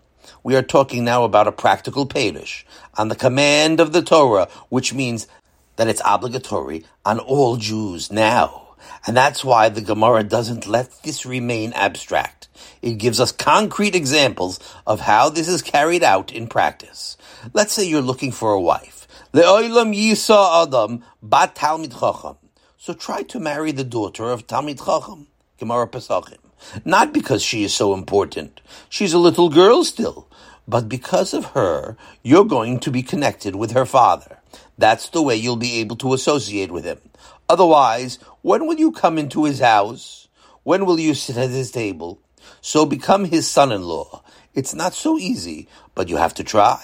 We 0.43 0.57
are 0.57 0.63
talking 0.63 1.05
now 1.05 1.25
about 1.25 1.49
a 1.49 1.53
practical 1.53 2.07
Peirush 2.07 2.65
on 2.97 3.09
the 3.09 3.17
command 3.17 3.81
of 3.81 3.93
the 3.93 4.03
Torah, 4.03 4.49
which 4.69 4.95
means 4.95 5.27
that 5.77 5.89
it's 5.89 6.03
obligatory 6.05 6.85
on 7.05 7.19
all 7.19 7.57
Jews 7.57 8.11
now. 8.11 8.75
And 9.07 9.17
that's 9.17 9.45
why 9.45 9.69
the 9.69 9.81
Gemara 9.81 10.23
doesn't 10.25 10.67
let 10.67 11.03
this 11.03 11.27
remain 11.27 11.73
abstract. 11.75 12.49
It 12.83 12.99
gives 12.99 13.21
us 13.21 13.33
concrete 13.33 13.95
examples 13.95 14.61
of 14.87 15.01
how 15.01 15.29
this 15.29 15.49
is 15.49 15.63
carried 15.63 16.03
out 16.03 16.33
in 16.33 16.47
practice. 16.47 17.17
Let's 17.53 17.73
say 17.73 17.85
you're 17.85 18.03
looking 18.03 18.33
for 18.33 18.53
a 18.53 18.61
wife. 18.61 19.07
Le'olam 19.33 19.95
yisa 19.95 20.67
adam 20.67 21.05
bat 21.23 21.55
talmid 21.55 21.99
chacham. 21.99 22.37
So 22.85 22.93
try 22.93 23.23
to 23.23 23.41
marry 23.41 23.73
the 23.73 23.83
daughter 23.83 24.25
of 24.25 24.47
Talmid 24.47 24.77
Chacham. 24.85 25.29
Gemara 25.59 25.89
Pesachim. 25.89 26.44
Not 26.85 27.13
because 27.13 27.43
she 27.43 27.65
is 27.65 27.75
so 27.75 27.95
important. 27.95 28.61
She's 28.89 29.13
a 29.13 29.19
little 29.19 29.49
girl 29.49 29.85
still. 29.85 30.29
But 30.67 30.89
because 30.89 31.35
of 31.35 31.47
her, 31.47 31.97
you're 32.23 32.45
going 32.45 32.81
to 32.81 32.91
be 32.91 33.03
connected 33.03 33.55
with 33.55 33.73
her 33.73 33.85
father. 33.85 34.39
That's 34.79 35.11
the 35.11 35.23
way 35.23 35.37
you'll 35.37 35.57
be 35.57 35.81
able 35.81 35.97
to 35.97 36.15
associate 36.15 36.73
with 36.73 36.85
him. 36.85 37.01
Otherwise, 37.49 38.19
when 38.43 38.67
will 38.67 38.79
you 38.79 38.91
come 38.91 39.19
into 39.19 39.45
his 39.45 39.61
house? 39.61 40.29
When 40.63 40.87
will 40.87 40.99
you 40.99 41.15
sit 41.15 41.37
at 41.37 41.51
his 41.51 41.71
table? 41.71 42.19
So 42.61 42.87
become 42.87 43.27
his 43.27 43.49
son-in-law. 43.49 44.23
It's 44.55 44.75
not 44.75 44.95
so 44.95 45.19
easy, 45.19 45.69
but 45.95 46.09
you 46.09 46.17
have 46.17 46.35
to 46.35 46.45
try. 46.45 46.83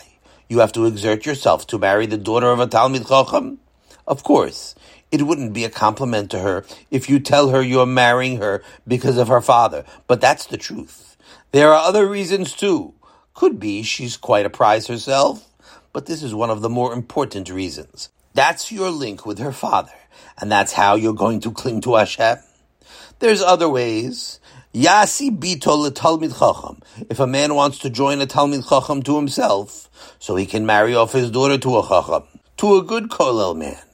You 0.49 0.59
have 0.59 0.73
to 0.73 0.85
exert 0.85 1.25
yourself 1.25 1.67
to 1.69 1.79
marry 1.79 2.07
the 2.07 2.19
daughter 2.19 2.51
of 2.51 2.61
a 2.61 2.67
Talmid 2.67 3.09
Chacham. 3.09 3.61
Of 4.07 4.25
course, 4.25 4.75
It 5.13 5.23
wouldn't 5.23 5.53
be 5.53 5.65
a 5.65 5.71
compliment 5.71 6.31
to 6.31 6.39
her 6.39 6.65
if 6.91 7.11
you 7.11 7.19
tell 7.19 7.49
her 7.49 7.61
you're 7.61 7.87
marrying 7.87 8.39
her 8.39 8.63
because 8.87 9.17
of 9.17 9.29
her 9.29 9.41
father, 9.41 9.85
but 10.07 10.21
that's 10.21 10.47
the 10.47 10.57
truth. 10.57 11.17
There 11.53 11.73
are 11.73 11.89
other 11.89 12.07
reasons 12.07 12.55
too. 12.55 12.95
Could 13.35 13.59
be 13.59 13.83
she's 13.83 14.17
quite 14.17 14.47
a 14.47 14.51
prize 14.51 14.87
herself, 14.87 15.49
but 15.93 16.07
this 16.07 16.23
is 16.23 16.35
one 16.35 16.51
of 16.51 16.61
the 16.61 16.69
more 16.69 16.93
important 16.93 17.51
reasons. 17.51 18.11
That's 18.35 18.71
your 18.71 18.91
link 18.91 19.27
with 19.27 19.39
her 19.41 19.51
father, 19.51 19.93
and 20.41 20.51
that's 20.51 20.75
how 20.75 20.95
you're 20.95 21.13
going 21.13 21.41
to 21.41 21.51
cling 21.51 21.81
to 21.83 21.97
Hashem. 21.97 22.39
There's 23.19 23.43
other 23.43 23.69
ways. 23.69 24.39
Yasi 24.73 25.33
bito 25.33 25.91
Talmid 25.91 26.39
chacham. 26.39 26.81
If 27.11 27.19
a 27.19 27.27
man 27.27 27.57
wants 27.57 27.79
to 27.81 27.91
join 27.91 28.21
a 28.21 28.27
talmid 28.27 28.69
chacham 28.69 29.03
to 29.03 29.17
himself, 29.17 29.91
so 30.21 30.37
he 30.37 30.47
can 30.47 30.65
marry 30.65 30.95
off 30.95 31.13
his 31.13 31.33
daughter 31.33 31.59
to 31.59 31.79
a 31.79 31.83
chacham, 31.83 32.23
to 32.59 32.77
a 32.77 32.83
good 32.83 33.09
kollel 33.09 33.57
man. 33.57 33.90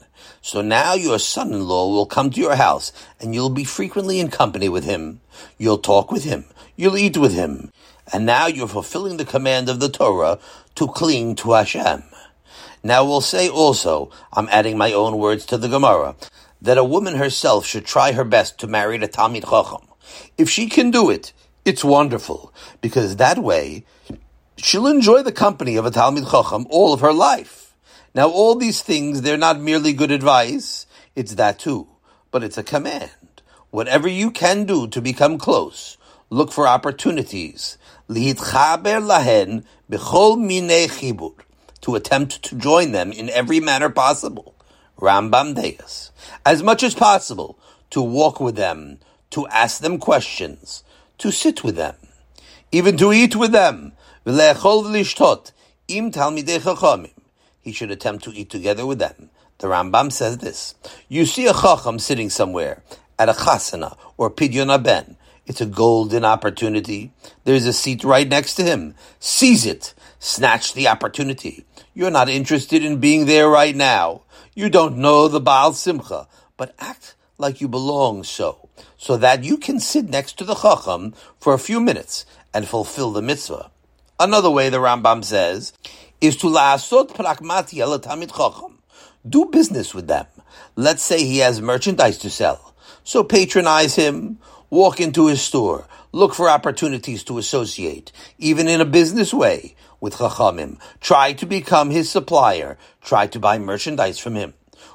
So 0.47 0.61
now 0.61 0.93
your 0.93 1.19
son-in-law 1.19 1.89
will 1.89 2.05
come 2.05 2.29
to 2.29 2.39
your 2.39 2.55
house, 2.55 2.93
and 3.19 3.35
you'll 3.35 3.49
be 3.49 3.65
frequently 3.65 4.21
in 4.21 4.29
company 4.29 4.69
with 4.69 4.85
him. 4.85 5.19
You'll 5.57 5.77
talk 5.77 6.09
with 6.09 6.23
him. 6.23 6.45
You'll 6.77 6.97
eat 6.97 7.17
with 7.17 7.33
him. 7.33 7.73
And 8.13 8.25
now 8.25 8.47
you're 8.47 8.69
fulfilling 8.69 9.17
the 9.17 9.25
command 9.25 9.67
of 9.67 9.81
the 9.81 9.89
Torah 9.89 10.39
to 10.75 10.87
cling 10.87 11.35
to 11.35 11.51
Hashem. 11.51 12.03
Now 12.81 13.03
we'll 13.03 13.19
say 13.19 13.49
also, 13.49 14.09
I'm 14.31 14.47
adding 14.47 14.77
my 14.77 14.93
own 14.93 15.17
words 15.17 15.45
to 15.47 15.57
the 15.57 15.67
Gemara, 15.67 16.15
that 16.61 16.77
a 16.77 16.83
woman 16.95 17.15
herself 17.15 17.65
should 17.65 17.85
try 17.85 18.13
her 18.13 18.23
best 18.23 18.57
to 18.59 18.67
marry 18.67 18.97
the 18.97 19.09
Talmid 19.09 19.49
Chacham. 19.49 19.85
If 20.37 20.49
she 20.49 20.69
can 20.69 20.91
do 20.91 21.09
it, 21.09 21.33
it's 21.65 21.83
wonderful, 21.83 22.53
because 22.79 23.17
that 23.17 23.39
way, 23.39 23.83
she'll 24.55 24.87
enjoy 24.87 25.23
the 25.23 25.33
company 25.33 25.75
of 25.75 25.85
a 25.85 25.91
Talmid 25.91 26.31
Chacham 26.31 26.67
all 26.69 26.93
of 26.93 27.01
her 27.01 27.11
life. 27.11 27.66
Now 28.17 28.29
all 28.29 28.55
these 28.55 28.81
things, 28.81 29.21
they're 29.21 29.37
not 29.37 29.61
merely 29.61 29.93
good 29.93 30.09
advice, 30.09 30.87
it's 31.15 31.35
that 31.35 31.59
too, 31.59 31.87
but 32.31 32.43
it's 32.43 32.57
a 32.57 32.63
command. 32.63 33.11
Whatever 33.69 34.07
you 34.07 34.31
can 34.31 34.65
do 34.65 34.87
to 34.87 34.99
become 34.99 35.37
close, 35.37 35.97
look 36.31 36.51
for 36.51 36.67
opportunities. 36.67 37.77
To 38.09 38.35
attempt 41.95 42.41
to 42.41 42.55
join 42.55 42.91
them 42.91 43.11
in 43.11 43.29
every 43.29 43.59
manner 43.59 43.89
possible. 43.91 44.55
Rambam 44.99 45.53
Deus. 45.53 46.09
As 46.43 46.63
much 46.63 46.81
as 46.81 46.95
possible, 46.95 47.59
to 47.91 48.01
walk 48.01 48.39
with 48.39 48.55
them, 48.55 48.97
to 49.29 49.45
ask 49.49 49.81
them 49.81 49.99
questions, 49.99 50.83
to 51.19 51.31
sit 51.31 51.63
with 51.63 51.75
them, 51.75 51.95
even 52.71 52.97
to 52.97 53.13
eat 53.13 53.35
with 53.35 53.51
them. 53.51 53.91
Im 55.87 56.11
He 57.67 57.73
should 57.73 57.91
attempt 57.91 58.23
to 58.23 58.31
eat 58.31 58.49
together 58.49 58.85
with 58.85 58.97
them. 58.97 59.29
The 59.57 59.67
Rambam 59.67 60.09
says 60.09 60.37
this. 60.37 60.73
You 61.09 61.25
see 61.25 61.47
a 61.47 61.53
chacham 61.53 61.99
sitting 61.99 62.29
somewhere, 62.29 62.81
at 63.19 63.27
a 63.27 63.33
chasana 63.33 63.97
or 64.15 64.31
pidyon 64.31 64.81
ben. 64.81 65.17
It's 65.45 65.59
a 65.59 65.65
golden 65.65 66.23
opportunity. 66.23 67.11
There's 67.43 67.65
a 67.65 67.73
seat 67.73 68.05
right 68.05 68.25
next 68.25 68.53
to 68.53 68.63
him. 68.63 68.95
Seize 69.19 69.65
it. 69.65 69.93
Snatch 70.17 70.75
the 70.75 70.87
opportunity. 70.87 71.65
You're 71.93 72.09
not 72.09 72.29
interested 72.29 72.85
in 72.85 73.01
being 73.01 73.25
there 73.25 73.49
right 73.49 73.75
now. 73.75 74.21
You 74.55 74.69
don't 74.69 74.99
know 74.99 75.27
the 75.27 75.41
Baal 75.41 75.73
Simcha, 75.73 76.29
but 76.55 76.73
act 76.79 77.15
like 77.37 77.59
you 77.59 77.67
belong 77.67 78.23
so, 78.23 78.69
so 78.95 79.17
that 79.17 79.43
you 79.43 79.57
can 79.57 79.81
sit 79.81 80.07
next 80.07 80.37
to 80.37 80.45
the 80.45 80.55
Chacham 80.55 81.13
for 81.37 81.53
a 81.53 81.59
few 81.59 81.81
minutes 81.81 82.25
and 82.53 82.65
fulfill 82.65 83.11
the 83.11 83.21
mitzvah. 83.21 83.71
Another 84.19 84.49
way 84.49 84.69
the 84.69 84.77
Rambam 84.77 85.23
says 85.23 85.73
is 86.21 86.37
to 86.37 86.47
la'asot 86.47 87.09
pragmati 87.09 87.79
tamid 88.01 88.35
Chacham. 88.35 88.79
Do 89.27 89.45
business 89.45 89.93
with 89.93 90.07
them. 90.07 90.25
Let's 90.75 91.03
say 91.03 91.23
he 91.23 91.39
has 91.39 91.61
merchandise 91.61 92.17
to 92.19 92.29
sell. 92.29 92.73
So 93.03 93.23
patronize 93.23 93.95
him, 93.95 94.39
walk 94.69 94.99
into 94.99 95.27
his 95.27 95.41
store, 95.41 95.87
look 96.11 96.33
for 96.33 96.49
opportunities 96.49 97.23
to 97.25 97.37
associate, 97.37 98.11
even 98.37 98.67
in 98.67 98.81
a 98.81 98.85
business 98.85 99.33
way, 99.33 99.75
with 99.99 100.15
Chachamim. 100.15 100.79
Try 101.01 101.33
to 101.33 101.45
become 101.45 101.89
his 101.89 102.09
supplier. 102.09 102.77
Try 103.01 103.27
to 103.27 103.39
buy 103.39 103.59
merchandise 103.59 104.19
from 104.19 104.35
him. 104.35 104.53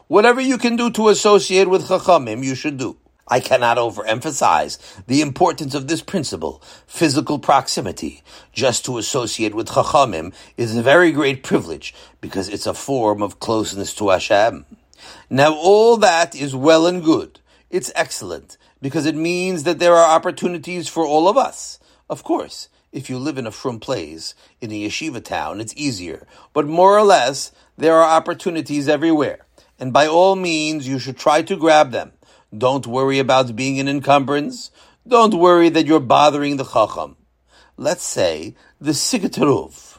Whatever 0.08 0.40
you 0.40 0.58
can 0.58 0.76
do 0.76 0.90
to 0.90 1.08
associate 1.08 1.68
with 1.68 1.88
Chachamim, 1.88 2.44
you 2.44 2.54
should 2.54 2.76
do. 2.78 2.96
I 3.28 3.40
cannot 3.40 3.78
overemphasize 3.78 5.04
the 5.06 5.20
importance 5.20 5.74
of 5.74 5.88
this 5.88 6.02
principle, 6.02 6.62
physical 6.86 7.38
proximity. 7.38 8.22
Just 8.52 8.84
to 8.84 8.98
associate 8.98 9.54
with 9.54 9.68
Chachamim 9.68 10.34
is 10.56 10.76
a 10.76 10.82
very 10.82 11.12
great 11.12 11.42
privilege 11.42 11.94
because 12.20 12.48
it's 12.48 12.66
a 12.66 12.74
form 12.74 13.22
of 13.22 13.40
closeness 13.40 13.94
to 13.94 14.08
Hashem. 14.10 14.66
Now 15.30 15.54
all 15.54 15.96
that 15.98 16.34
is 16.34 16.54
well 16.54 16.86
and 16.86 17.02
good. 17.02 17.40
It's 17.70 17.92
excellent 17.94 18.58
because 18.82 19.06
it 19.06 19.14
means 19.14 19.62
that 19.62 19.78
there 19.78 19.94
are 19.94 20.14
opportunities 20.14 20.88
for 20.88 21.06
all 21.06 21.28
of 21.28 21.38
us. 21.38 21.78
Of 22.10 22.24
course, 22.24 22.68
if 22.92 23.08
you 23.08 23.18
live 23.18 23.38
in 23.38 23.46
a 23.46 23.50
frum 23.50 23.80
place, 23.80 24.34
in 24.60 24.70
a 24.70 24.86
yeshiva 24.86 25.24
town, 25.24 25.60
it's 25.60 25.74
easier. 25.76 26.26
But 26.52 26.66
more 26.66 26.98
or 26.98 27.02
less, 27.02 27.52
there 27.78 27.96
are 27.96 28.16
opportunities 28.16 28.88
everywhere. 28.88 29.46
And 29.78 29.92
by 29.92 30.06
all 30.06 30.36
means, 30.36 30.86
you 30.86 30.98
should 30.98 31.16
try 31.16 31.40
to 31.42 31.56
grab 31.56 31.90
them. 31.92 32.12
Don't 32.56 32.86
worry 32.86 33.18
about 33.18 33.56
being 33.56 33.80
an 33.80 33.88
encumbrance. 33.88 34.70
Don't 35.08 35.34
worry 35.34 35.70
that 35.70 35.86
you're 35.86 36.00
bothering 36.00 36.58
the 36.58 36.64
chacham. 36.64 37.16
Let's 37.78 38.04
say 38.04 38.54
the 38.78 38.90
Sigheter 38.90 39.46
Rov. 39.46 39.98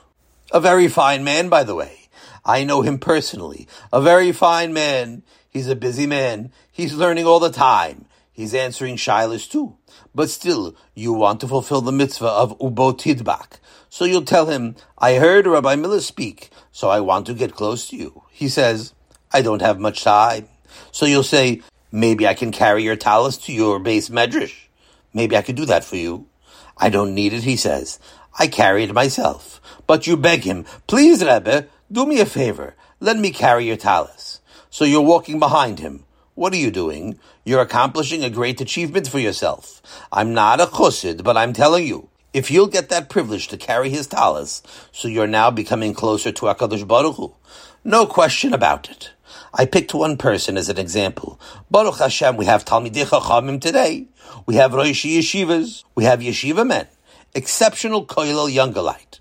A 0.51 0.59
very 0.59 0.87
fine 0.87 1.23
man, 1.23 1.49
by 1.49 1.63
the 1.63 1.73
way. 1.73 2.09
I 2.45 2.63
know 2.63 2.81
him 2.81 2.99
personally. 2.99 3.67
A 3.91 3.99
very 3.99 4.31
fine 4.31 4.71
man. 4.71 5.23
He's 5.49 5.67
a 5.67 5.75
busy 5.75 6.05
man. 6.05 6.51
He's 6.71 6.93
learning 6.93 7.25
all 7.25 7.39
the 7.39 7.49
time. 7.49 8.05
He's 8.31 8.53
answering 8.53 8.97
shilas 8.97 9.49
too. 9.49 9.77
But 10.13 10.29
still, 10.29 10.75
you 10.93 11.13
want 11.13 11.39
to 11.41 11.47
fulfill 11.47 11.81
the 11.81 11.91
mitzvah 11.91 12.27
of 12.27 12.57
Ubo 12.59 12.93
Tidbak. 12.93 13.59
So 13.89 14.05
you'll 14.05 14.25
tell 14.25 14.47
him, 14.47 14.75
I 14.97 15.15
heard 15.15 15.47
Rabbi 15.47 15.75
Miller 15.75 16.01
speak, 16.01 16.49
so 16.71 16.89
I 16.89 16.99
want 16.99 17.25
to 17.27 17.33
get 17.33 17.55
close 17.55 17.89
to 17.89 17.95
you. 17.95 18.23
He 18.31 18.49
says, 18.49 18.93
I 19.31 19.41
don't 19.41 19.61
have 19.61 19.79
much 19.79 20.03
time. 20.03 20.47
So 20.91 21.05
you'll 21.05 21.23
say, 21.23 21.61
maybe 21.93 22.27
I 22.27 22.33
can 22.33 22.51
carry 22.51 22.83
your 22.83 22.97
talus 22.97 23.37
to 23.45 23.53
your 23.53 23.79
beis 23.79 24.09
medrash. 24.09 24.67
Maybe 25.13 25.37
I 25.37 25.43
could 25.43 25.55
do 25.55 25.65
that 25.67 25.85
for 25.85 25.95
you. 25.95 26.27
I 26.75 26.89
don't 26.89 27.13
need 27.13 27.33
it, 27.33 27.43
he 27.43 27.55
says. 27.55 27.99
I 28.37 28.47
carry 28.47 28.83
it 28.83 28.93
myself. 28.93 29.61
But 29.85 30.07
you 30.07 30.17
beg 30.17 30.43
him, 30.43 30.65
please, 30.87 31.23
Rebbe, 31.23 31.67
do 31.91 32.05
me 32.07 32.19
a 32.19 32.25
favor. 32.25 32.75
Let 32.99 33.17
me 33.17 33.29
carry 33.31 33.65
your 33.65 33.77
talus. 33.77 34.41
So 34.71 34.85
you're 34.85 35.01
walking 35.01 35.37
behind 35.37 35.79
him. 35.79 36.05
What 36.33 36.51
are 36.53 36.57
you 36.57 36.71
doing? 36.71 37.19
You're 37.45 37.61
accomplishing 37.61 38.23
a 38.23 38.29
great 38.31 38.59
achievement 38.59 39.07
for 39.07 39.19
yourself. 39.19 39.83
I'm 40.11 40.33
not 40.33 40.59
a 40.59 40.65
chassid, 40.65 41.23
but 41.23 41.37
I'm 41.37 41.53
telling 41.53 41.85
you, 41.85 42.09
if 42.33 42.49
you'll 42.49 42.65
get 42.65 42.89
that 42.89 43.09
privilege 43.09 43.49
to 43.49 43.57
carry 43.57 43.91
his 43.91 44.07
talis, 44.07 44.63
so 44.91 45.07
you're 45.07 45.27
now 45.27 45.51
becoming 45.51 45.93
closer 45.93 46.31
to 46.31 46.45
HaKadosh 46.47 46.87
Baruch 46.87 47.17
Hu. 47.17 47.35
No 47.83 48.07
question 48.07 48.51
about 48.51 48.89
it. 48.89 49.11
I 49.55 49.67
picked 49.67 49.93
one 49.93 50.17
person 50.17 50.57
as 50.57 50.69
an 50.69 50.79
example. 50.79 51.39
Baruch 51.69 51.99
Hashem, 51.99 52.37
we 52.37 52.45
have 52.45 52.65
Talmidei 52.65 53.05
Chachamim 53.05 53.61
today. 53.61 54.07
We 54.47 54.55
have 54.55 54.73
Rosh 54.73 55.05
Yeshivas. 55.05 55.83
We 55.93 56.05
have 56.05 56.21
Yeshiva 56.21 56.65
men. 56.65 56.87
Exceptional 57.35 58.07
Koilel 58.07 58.51
Youngalite. 58.51 59.19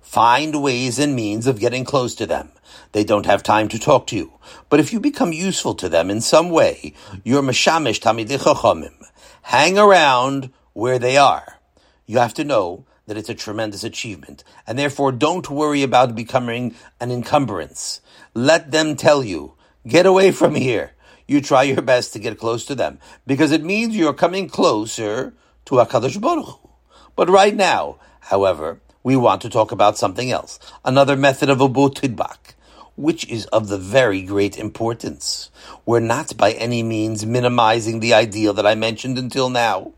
Find 0.00 0.62
ways 0.62 1.00
and 1.00 1.16
means 1.16 1.48
of 1.48 1.58
getting 1.58 1.84
close 1.84 2.14
to 2.14 2.26
them. 2.26 2.50
They 2.92 3.02
don't 3.02 3.26
have 3.26 3.42
time 3.42 3.66
to 3.70 3.78
talk 3.80 4.06
to 4.08 4.16
you. 4.16 4.32
But 4.68 4.78
if 4.78 4.92
you 4.92 5.00
become 5.00 5.32
useful 5.32 5.74
to 5.74 5.88
them 5.88 6.10
in 6.10 6.20
some 6.20 6.50
way, 6.50 6.94
you're 7.24 7.42
mashamish 7.42 7.98
talmidei 7.98 8.38
chachamim. 8.38 8.94
Hang 9.42 9.78
around 9.78 10.52
where 10.74 11.00
they 11.00 11.16
are. 11.16 11.58
You 12.06 12.18
have 12.18 12.34
to 12.34 12.44
know 12.44 12.86
that 13.08 13.16
it's 13.16 13.28
a 13.28 13.34
tremendous 13.34 13.82
achievement, 13.82 14.44
and 14.64 14.78
therefore 14.78 15.10
don't 15.10 15.50
worry 15.50 15.82
about 15.82 16.14
becoming 16.14 16.76
an 17.00 17.10
encumbrance. 17.10 18.00
Let 18.32 18.70
them 18.70 18.94
tell 18.94 19.24
you, 19.24 19.56
get 19.86 20.06
away 20.06 20.32
from 20.32 20.54
here. 20.54 20.92
You 21.28 21.40
try 21.40 21.62
your 21.64 21.82
best 21.82 22.12
to 22.12 22.18
get 22.18 22.38
close 22.38 22.64
to 22.66 22.74
them, 22.74 22.98
because 23.26 23.52
it 23.52 23.62
means 23.62 23.96
you're 23.96 24.12
coming 24.12 24.48
closer 24.48 25.34
to 25.66 25.74
HaKadosh 25.76 26.20
Baruch 26.20 26.46
Hu. 26.46 26.68
But 27.16 27.30
right 27.30 27.54
now, 27.54 27.98
however, 28.20 28.80
we 29.02 29.16
want 29.16 29.42
to 29.42 29.50
talk 29.50 29.72
about 29.72 29.98
something 29.98 30.30
else. 30.30 30.58
Another 30.84 31.16
method 31.16 31.50
of 31.50 31.58
Ubo 31.58 31.92
Tidbak 31.92 32.54
which 32.96 33.28
is 33.28 33.46
of 33.46 33.68
the 33.68 33.78
very 33.78 34.22
great 34.22 34.58
importance. 34.58 35.50
We're 35.86 36.00
not 36.00 36.36
by 36.36 36.52
any 36.52 36.82
means 36.82 37.24
minimizing 37.24 38.00
the 38.00 38.14
ideal 38.14 38.52
that 38.54 38.66
I 38.66 38.74
mentioned 38.74 39.18
until 39.18 39.48
now. 39.50 39.92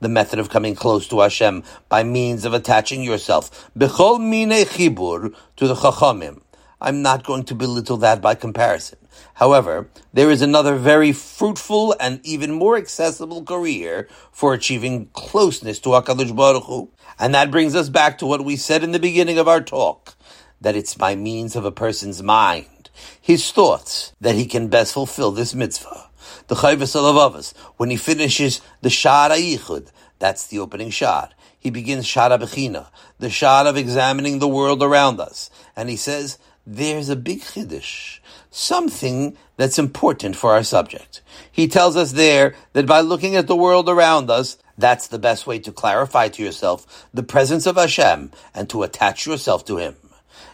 The 0.00 0.08
method 0.08 0.38
of 0.38 0.48
coming 0.48 0.74
close 0.74 1.08
to 1.08 1.20
Hashem 1.20 1.62
by 1.88 2.02
means 2.04 2.44
of 2.44 2.54
attaching 2.54 3.02
yourself 3.02 3.70
bechol 3.76 4.18
mine 4.18 4.64
chibur 4.64 5.34
to 5.56 5.66
the 5.68 5.74
chachamim. 5.74 6.40
I'm 6.80 7.02
not 7.02 7.24
going 7.24 7.44
to 7.44 7.54
belittle 7.54 7.96
that 7.98 8.22
by 8.22 8.34
comparison. 8.34 8.98
However, 9.34 9.88
there 10.12 10.30
is 10.30 10.42
another 10.42 10.76
very 10.76 11.12
fruitful 11.12 11.94
and 12.00 12.20
even 12.24 12.52
more 12.52 12.76
accessible 12.76 13.44
career 13.44 14.08
for 14.32 14.54
achieving 14.54 15.06
closeness 15.12 15.78
to 15.80 15.90
HaKadosh 15.90 16.34
Baruch 16.34 16.64
Hu. 16.64 16.90
And 17.18 17.34
that 17.34 17.50
brings 17.50 17.74
us 17.74 17.88
back 17.88 18.18
to 18.18 18.26
what 18.26 18.44
we 18.44 18.56
said 18.56 18.82
in 18.82 18.92
the 18.92 18.98
beginning 18.98 19.38
of 19.38 19.48
our 19.48 19.60
talk 19.60 20.14
that 20.60 20.76
it's 20.76 20.94
by 20.94 21.14
means 21.14 21.54
of 21.54 21.64
a 21.64 21.70
person's 21.70 22.22
mind. 22.22 22.78
his 23.20 23.50
thoughts 23.50 24.12
that 24.20 24.34
he 24.34 24.46
can 24.46 24.68
best 24.68 24.92
fulfill 24.94 25.30
this 25.30 25.54
mitzvah. 25.54 26.10
The 26.48 26.56
Chovos 26.56 26.94
Halevavos, 26.94 27.56
when 27.76 27.90
he 27.90 27.96
finishes 27.96 28.60
the 28.80 28.88
Shara 28.88 29.36
Yichud, 29.36 29.90
that's 30.18 30.46
the 30.46 30.58
opening 30.58 30.90
shot. 30.90 31.34
He 31.58 31.70
begins 31.70 32.06
Shara 32.06 32.40
Bechina, 32.40 32.88
the 33.18 33.30
shot 33.30 33.66
of 33.66 33.76
examining 33.76 34.38
the 34.38 34.48
world 34.48 34.82
around 34.82 35.20
us. 35.20 35.50
And 35.76 35.88
he 35.88 35.96
says, 35.96 36.38
there's 36.66 37.08
a 37.08 37.16
big 37.16 37.40
chiddush, 37.40 38.17
something 38.50 39.36
that's 39.56 39.78
important 39.78 40.36
for 40.36 40.52
our 40.52 40.62
subject. 40.62 41.22
He 41.50 41.68
tells 41.68 41.96
us 41.96 42.12
there 42.12 42.54
that 42.72 42.86
by 42.86 43.00
looking 43.00 43.36
at 43.36 43.46
the 43.46 43.56
world 43.56 43.88
around 43.88 44.30
us, 44.30 44.58
that's 44.76 45.08
the 45.08 45.18
best 45.18 45.46
way 45.46 45.58
to 45.60 45.72
clarify 45.72 46.28
to 46.28 46.42
yourself 46.42 47.08
the 47.12 47.22
presence 47.22 47.66
of 47.66 47.76
Hashem 47.76 48.30
and 48.54 48.70
to 48.70 48.82
attach 48.82 49.26
yourself 49.26 49.64
to 49.66 49.76
Him. 49.76 49.96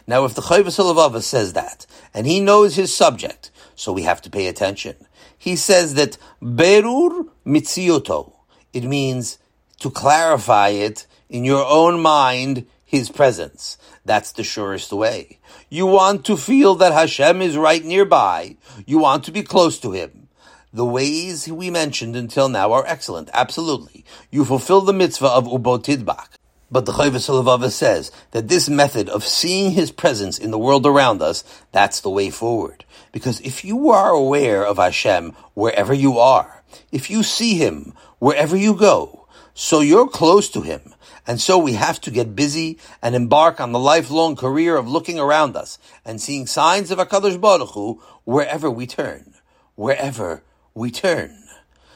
Now, 0.07 0.25
if 0.25 0.33
the 0.33 0.41
Chovos 0.41 1.23
says 1.23 1.53
that, 1.53 1.85
and 2.13 2.27
he 2.27 2.39
knows 2.39 2.75
his 2.75 2.95
subject, 2.95 3.51
so 3.75 3.91
we 3.91 4.03
have 4.03 4.21
to 4.21 4.29
pay 4.29 4.47
attention. 4.47 4.95
He 5.37 5.55
says 5.55 5.95
that 5.95 6.17
Berur 6.41 7.29
Mitzioto, 7.45 8.33
it 8.71 8.83
means 8.83 9.37
to 9.79 9.89
clarify 9.89 10.69
it 10.69 11.07
in 11.29 11.43
your 11.43 11.65
own 11.65 11.99
mind, 12.01 12.67
his 12.95 13.09
presence. 13.09 13.77
That's 14.05 14.31
the 14.31 14.43
surest 14.43 14.91
way. 14.91 15.39
You 15.69 15.85
want 15.85 16.25
to 16.25 16.37
feel 16.37 16.75
that 16.75 16.93
Hashem 16.93 17.41
is 17.41 17.57
right 17.57 17.83
nearby. 17.83 18.57
You 18.85 18.99
want 18.99 19.23
to 19.25 19.31
be 19.31 19.43
close 19.43 19.79
to 19.79 19.91
him. 19.91 20.27
The 20.73 20.85
ways 20.85 21.47
we 21.47 21.69
mentioned 21.69 22.15
until 22.15 22.49
now 22.49 22.73
are 22.73 22.85
excellent, 22.85 23.29
absolutely. 23.33 24.03
You 24.31 24.43
fulfill 24.43 24.81
the 24.81 24.93
mitzvah 24.93 25.27
of 25.27 25.45
Ubotidbak. 25.45 26.37
But 26.71 26.85
the 26.85 26.91
Chovos 26.91 27.71
says 27.71 28.11
that 28.31 28.47
this 28.47 28.67
method 28.67 29.07
of 29.07 29.23
seeing 29.23 29.71
his 29.71 29.91
presence 29.91 30.37
in 30.37 30.51
the 30.51 30.57
world 30.57 30.85
around 30.85 31.21
us, 31.21 31.43
that's 31.71 32.01
the 32.01 32.09
way 32.09 32.29
forward. 32.29 32.83
Because 33.11 33.39
if 33.41 33.63
you 33.63 33.91
are 33.91 34.09
aware 34.09 34.65
of 34.65 34.77
Hashem 34.77 35.33
wherever 35.53 35.93
you 35.93 36.17
are, 36.17 36.63
if 36.91 37.09
you 37.09 37.23
see 37.23 37.55
him 37.55 37.93
wherever 38.19 38.57
you 38.57 38.73
go, 38.73 39.27
so 39.53 39.79
you're 39.79 40.09
close 40.09 40.49
to 40.49 40.61
him. 40.61 40.94
And 41.27 41.41
so 41.41 41.57
we 41.57 41.73
have 41.73 41.99
to 42.01 42.11
get 42.11 42.35
busy 42.35 42.77
and 43.01 43.15
embark 43.15 43.59
on 43.59 43.71
the 43.71 43.79
lifelong 43.79 44.35
career 44.35 44.75
of 44.75 44.87
looking 44.87 45.19
around 45.19 45.55
us 45.55 45.79
and 46.05 46.21
seeing 46.21 46.45
signs 46.45 46.91
of 46.91 46.99
HaKadosh 46.99 47.41
Baruch 47.41 47.71
Hu 47.71 48.01
wherever 48.23 48.69
we 48.69 48.85
turn. 48.85 49.33
Wherever 49.75 50.43
we 50.73 50.91
turn. 50.91 51.43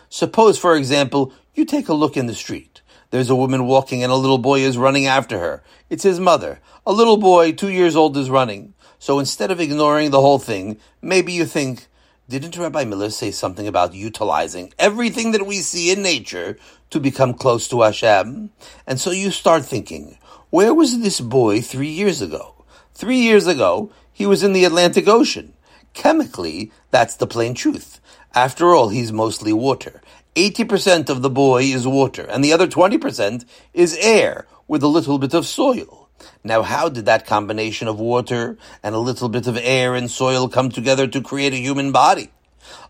Suppose, 0.10 0.58
for 0.58 0.76
example, 0.76 1.32
you 1.54 1.66
take 1.66 1.88
a 1.88 1.94
look 1.94 2.18
in 2.18 2.26
the 2.26 2.34
street. 2.34 2.82
There's 3.12 3.30
a 3.30 3.36
woman 3.36 3.66
walking 3.66 4.04
and 4.04 4.12
a 4.12 4.16
little 4.16 4.38
boy 4.38 4.62
is 4.62 4.78
running 4.78 5.06
after 5.06 5.40
her. 5.40 5.64
It's 5.90 6.04
his 6.04 6.20
mother. 6.20 6.60
A 6.86 6.92
little 6.92 7.18
boy, 7.18 7.52
two 7.52 7.70
years 7.70 7.96
old, 7.96 8.18
is 8.18 8.30
running. 8.30 8.74
So 8.98 9.20
instead 9.20 9.52
of 9.52 9.60
ignoring 9.60 10.12
the 10.12 10.22
whole 10.22 10.40
thing, 10.40 10.78
maybe 11.02 11.34
you 11.34 11.46
think, 11.46 11.88
didn't 12.30 12.58
Rabbi 12.58 12.84
Miller 12.84 13.10
say 13.10 13.32
something 13.32 13.68
about 13.68 13.96
utilizing 13.96 14.72
everything 14.78 15.32
that 15.32 15.48
we 15.48 15.62
see 15.62 15.92
in 15.92 16.04
nature 16.04 16.60
to 16.92 17.00
become 17.00 17.34
close 17.34 17.68
to 17.70 17.82
Hashem? 17.82 18.52
And 18.86 19.00
so 19.00 19.10
you 19.10 19.32
start 19.32 19.66
thinking, 19.66 20.20
where 20.52 20.72
was 20.72 21.00
this 21.00 21.20
boy 21.22 21.62
three 21.62 21.90
years 21.90 22.22
ago? 22.22 22.64
Three 22.94 23.18
years 23.18 23.48
ago, 23.48 23.92
he 24.14 24.28
was 24.28 24.44
in 24.44 24.54
the 24.54 24.64
Atlantic 24.64 25.08
Ocean. 25.08 25.54
Chemically, 25.96 26.72
that's 26.92 27.16
the 27.16 27.26
plain 27.26 27.56
truth. 27.56 28.00
After 28.36 28.76
all, 28.76 28.90
he's 28.90 29.12
mostly 29.12 29.52
water. 29.52 30.00
80% 30.36 31.10
of 31.10 31.24
the 31.24 31.32
boy 31.32 31.64
is 31.64 31.88
water, 31.88 32.28
and 32.30 32.44
the 32.44 32.54
other 32.54 32.68
20% 32.68 33.44
is 33.74 33.98
air 34.00 34.46
with 34.68 34.84
a 34.84 34.88
little 34.88 35.18
bit 35.18 35.34
of 35.34 35.48
soil. 35.48 36.09
Now, 36.44 36.62
how 36.62 36.90
did 36.90 37.06
that 37.06 37.26
combination 37.26 37.88
of 37.88 38.00
water 38.00 38.58
and 38.84 38.96
a 38.96 39.00
little 39.00 39.30
bit 39.30 39.48
of 39.48 39.58
air 39.58 39.96
and 39.96 40.10
soil 40.10 40.50
come 40.50 40.70
together 40.70 41.08
to 41.08 41.22
create 41.22 41.54
a 41.54 41.58
human 41.58 41.92
body? 41.92 42.30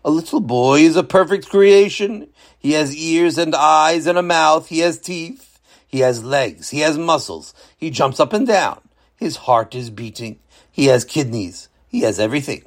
A 0.04 0.10
little 0.10 0.40
boy 0.40 0.80
is 0.80 0.96
a 0.96 1.02
perfect 1.02 1.48
creation. 1.48 2.28
He 2.58 2.72
has 2.72 2.96
ears 2.96 3.38
and 3.38 3.54
eyes 3.54 4.06
and 4.06 4.18
a 4.18 4.22
mouth. 4.22 4.68
He 4.68 4.80
has 4.80 4.98
teeth. 4.98 5.60
He 5.86 6.00
has 6.00 6.22
legs. 6.22 6.70
He 6.70 6.80
has 6.80 6.96
muscles. 6.96 7.54
He 7.76 7.90
jumps 7.90 8.20
up 8.20 8.32
and 8.32 8.46
down. 8.46 8.80
His 9.16 9.36
heart 9.36 9.74
is 9.74 9.90
beating. 9.90 10.38
He 10.70 10.86
has 10.86 11.04
kidneys. 11.04 11.68
He 11.88 12.00
has 12.00 12.20
everything. 12.20 12.64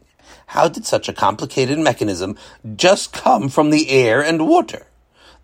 How 0.47 0.67
did 0.67 0.85
such 0.85 1.07
a 1.07 1.13
complicated 1.13 1.79
mechanism 1.79 2.37
just 2.75 3.13
come 3.13 3.49
from 3.49 3.69
the 3.69 3.89
air 3.89 4.21
and 4.21 4.47
water? 4.47 4.87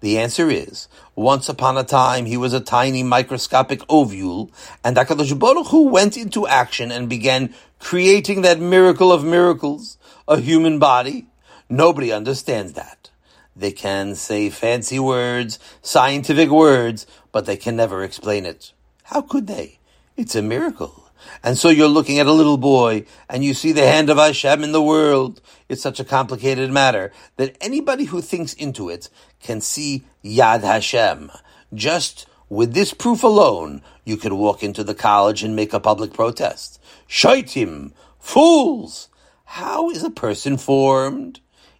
The 0.01 0.17
answer 0.17 0.49
is, 0.49 0.88
once 1.15 1.49
upon 1.49 1.77
a 1.77 1.83
time 1.83 2.25
he 2.25 2.38
was 2.38 2.53
a 2.53 2.62
tiny 2.62 3.03
microscopic 3.03 3.81
ovule, 3.89 4.49
and 4.83 4.95
HaKadosh 4.95 5.38
Baruch 5.38 5.67
Hu 5.67 5.89
went 5.89 6.15
into 6.15 6.47
action 6.47 6.91
and 6.91 7.09
began 7.09 7.53
creating 7.79 8.41
that 8.43 8.59
miracle 8.59 9.12
of 9.12 9.25
miracles, 9.25 9.97
a 10.27 10.39
human 10.39 10.79
body. 10.79 11.27
Nobody 11.69 12.12
understands 12.12 12.73
that. 12.73 13.09
They 13.55 13.71
can 13.71 14.15
say 14.15 14.49
fancy 14.49 14.99
words, 14.99 15.59
scientific 15.81 16.49
words, 16.49 17.05
but 17.33 17.45
they 17.45 17.57
can 17.57 17.75
never 17.75 18.03
explain 18.03 18.45
it. 18.45 18.71
How 19.03 19.21
could 19.21 19.47
they? 19.47 19.79
It's 20.15 20.35
a 20.35 20.41
miracle. 20.41 20.98
And 21.43 21.58
so 21.58 21.69
you're 21.69 21.88
looking 21.88 22.19
at 22.19 22.27
a 22.27 22.34
little 22.34 22.58
boy 22.58 23.05
and 23.29 23.43
you 23.43 23.53
see 23.53 23.71
the 23.71 23.88
hand 23.88 24.10
of 24.10 24.17
Hashem 24.17 24.63
in 24.63 24.71
the 24.71 24.82
world. 24.82 25.41
It's 25.67 25.82
such 25.82 25.99
a 25.99 26.05
complicated 26.05 26.71
matter 26.71 27.12
that 27.38 27.55
anybody 27.62 28.05
who 28.05 28.21
thinks 28.21 28.53
into 28.53 28.89
it 28.89 29.10
can 29.41 29.62
see 29.62 30.03
Yad 30.23 30.62
Hashem. 30.62 31.32
Just 31.73 32.27
with 32.49 32.73
this 32.73 32.93
proof 32.93 33.23
alone, 33.23 33.82
you 34.03 34.17
could 34.17 34.34
walk 34.34 34.63
into 34.63 34.84
the 34.84 34.95
college 34.95 35.43
and 35.43 35.55
make 35.55 35.73
a 35.73 35.79
public 35.79 36.13
protest. 36.13 36.82
Shaitim! 37.08 37.91
Fools! 38.19 39.10
How 39.45 39.89
is 39.89 40.03
a 40.03 40.10
person 40.10 40.58
formed? 40.58 41.39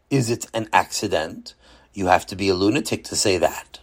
Is 0.10 0.30
it 0.30 0.48
an 0.54 0.70
accident? 0.72 1.54
You 1.94 2.08
have 2.08 2.26
to 2.28 2.36
be 2.36 2.50
a 2.50 2.56
lunatic 2.56 3.04
to 3.06 3.16
say 3.16 3.38
that. 3.38 3.80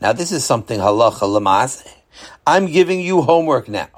Now 0.00 0.12
this 0.12 0.30
is 0.30 0.44
something 0.44 0.80
halacha 0.80 1.22
l'maaseh. 1.22 1.92
I'm 2.46 2.66
giving 2.66 3.00
you 3.00 3.22
homework 3.22 3.68
now 3.68 3.97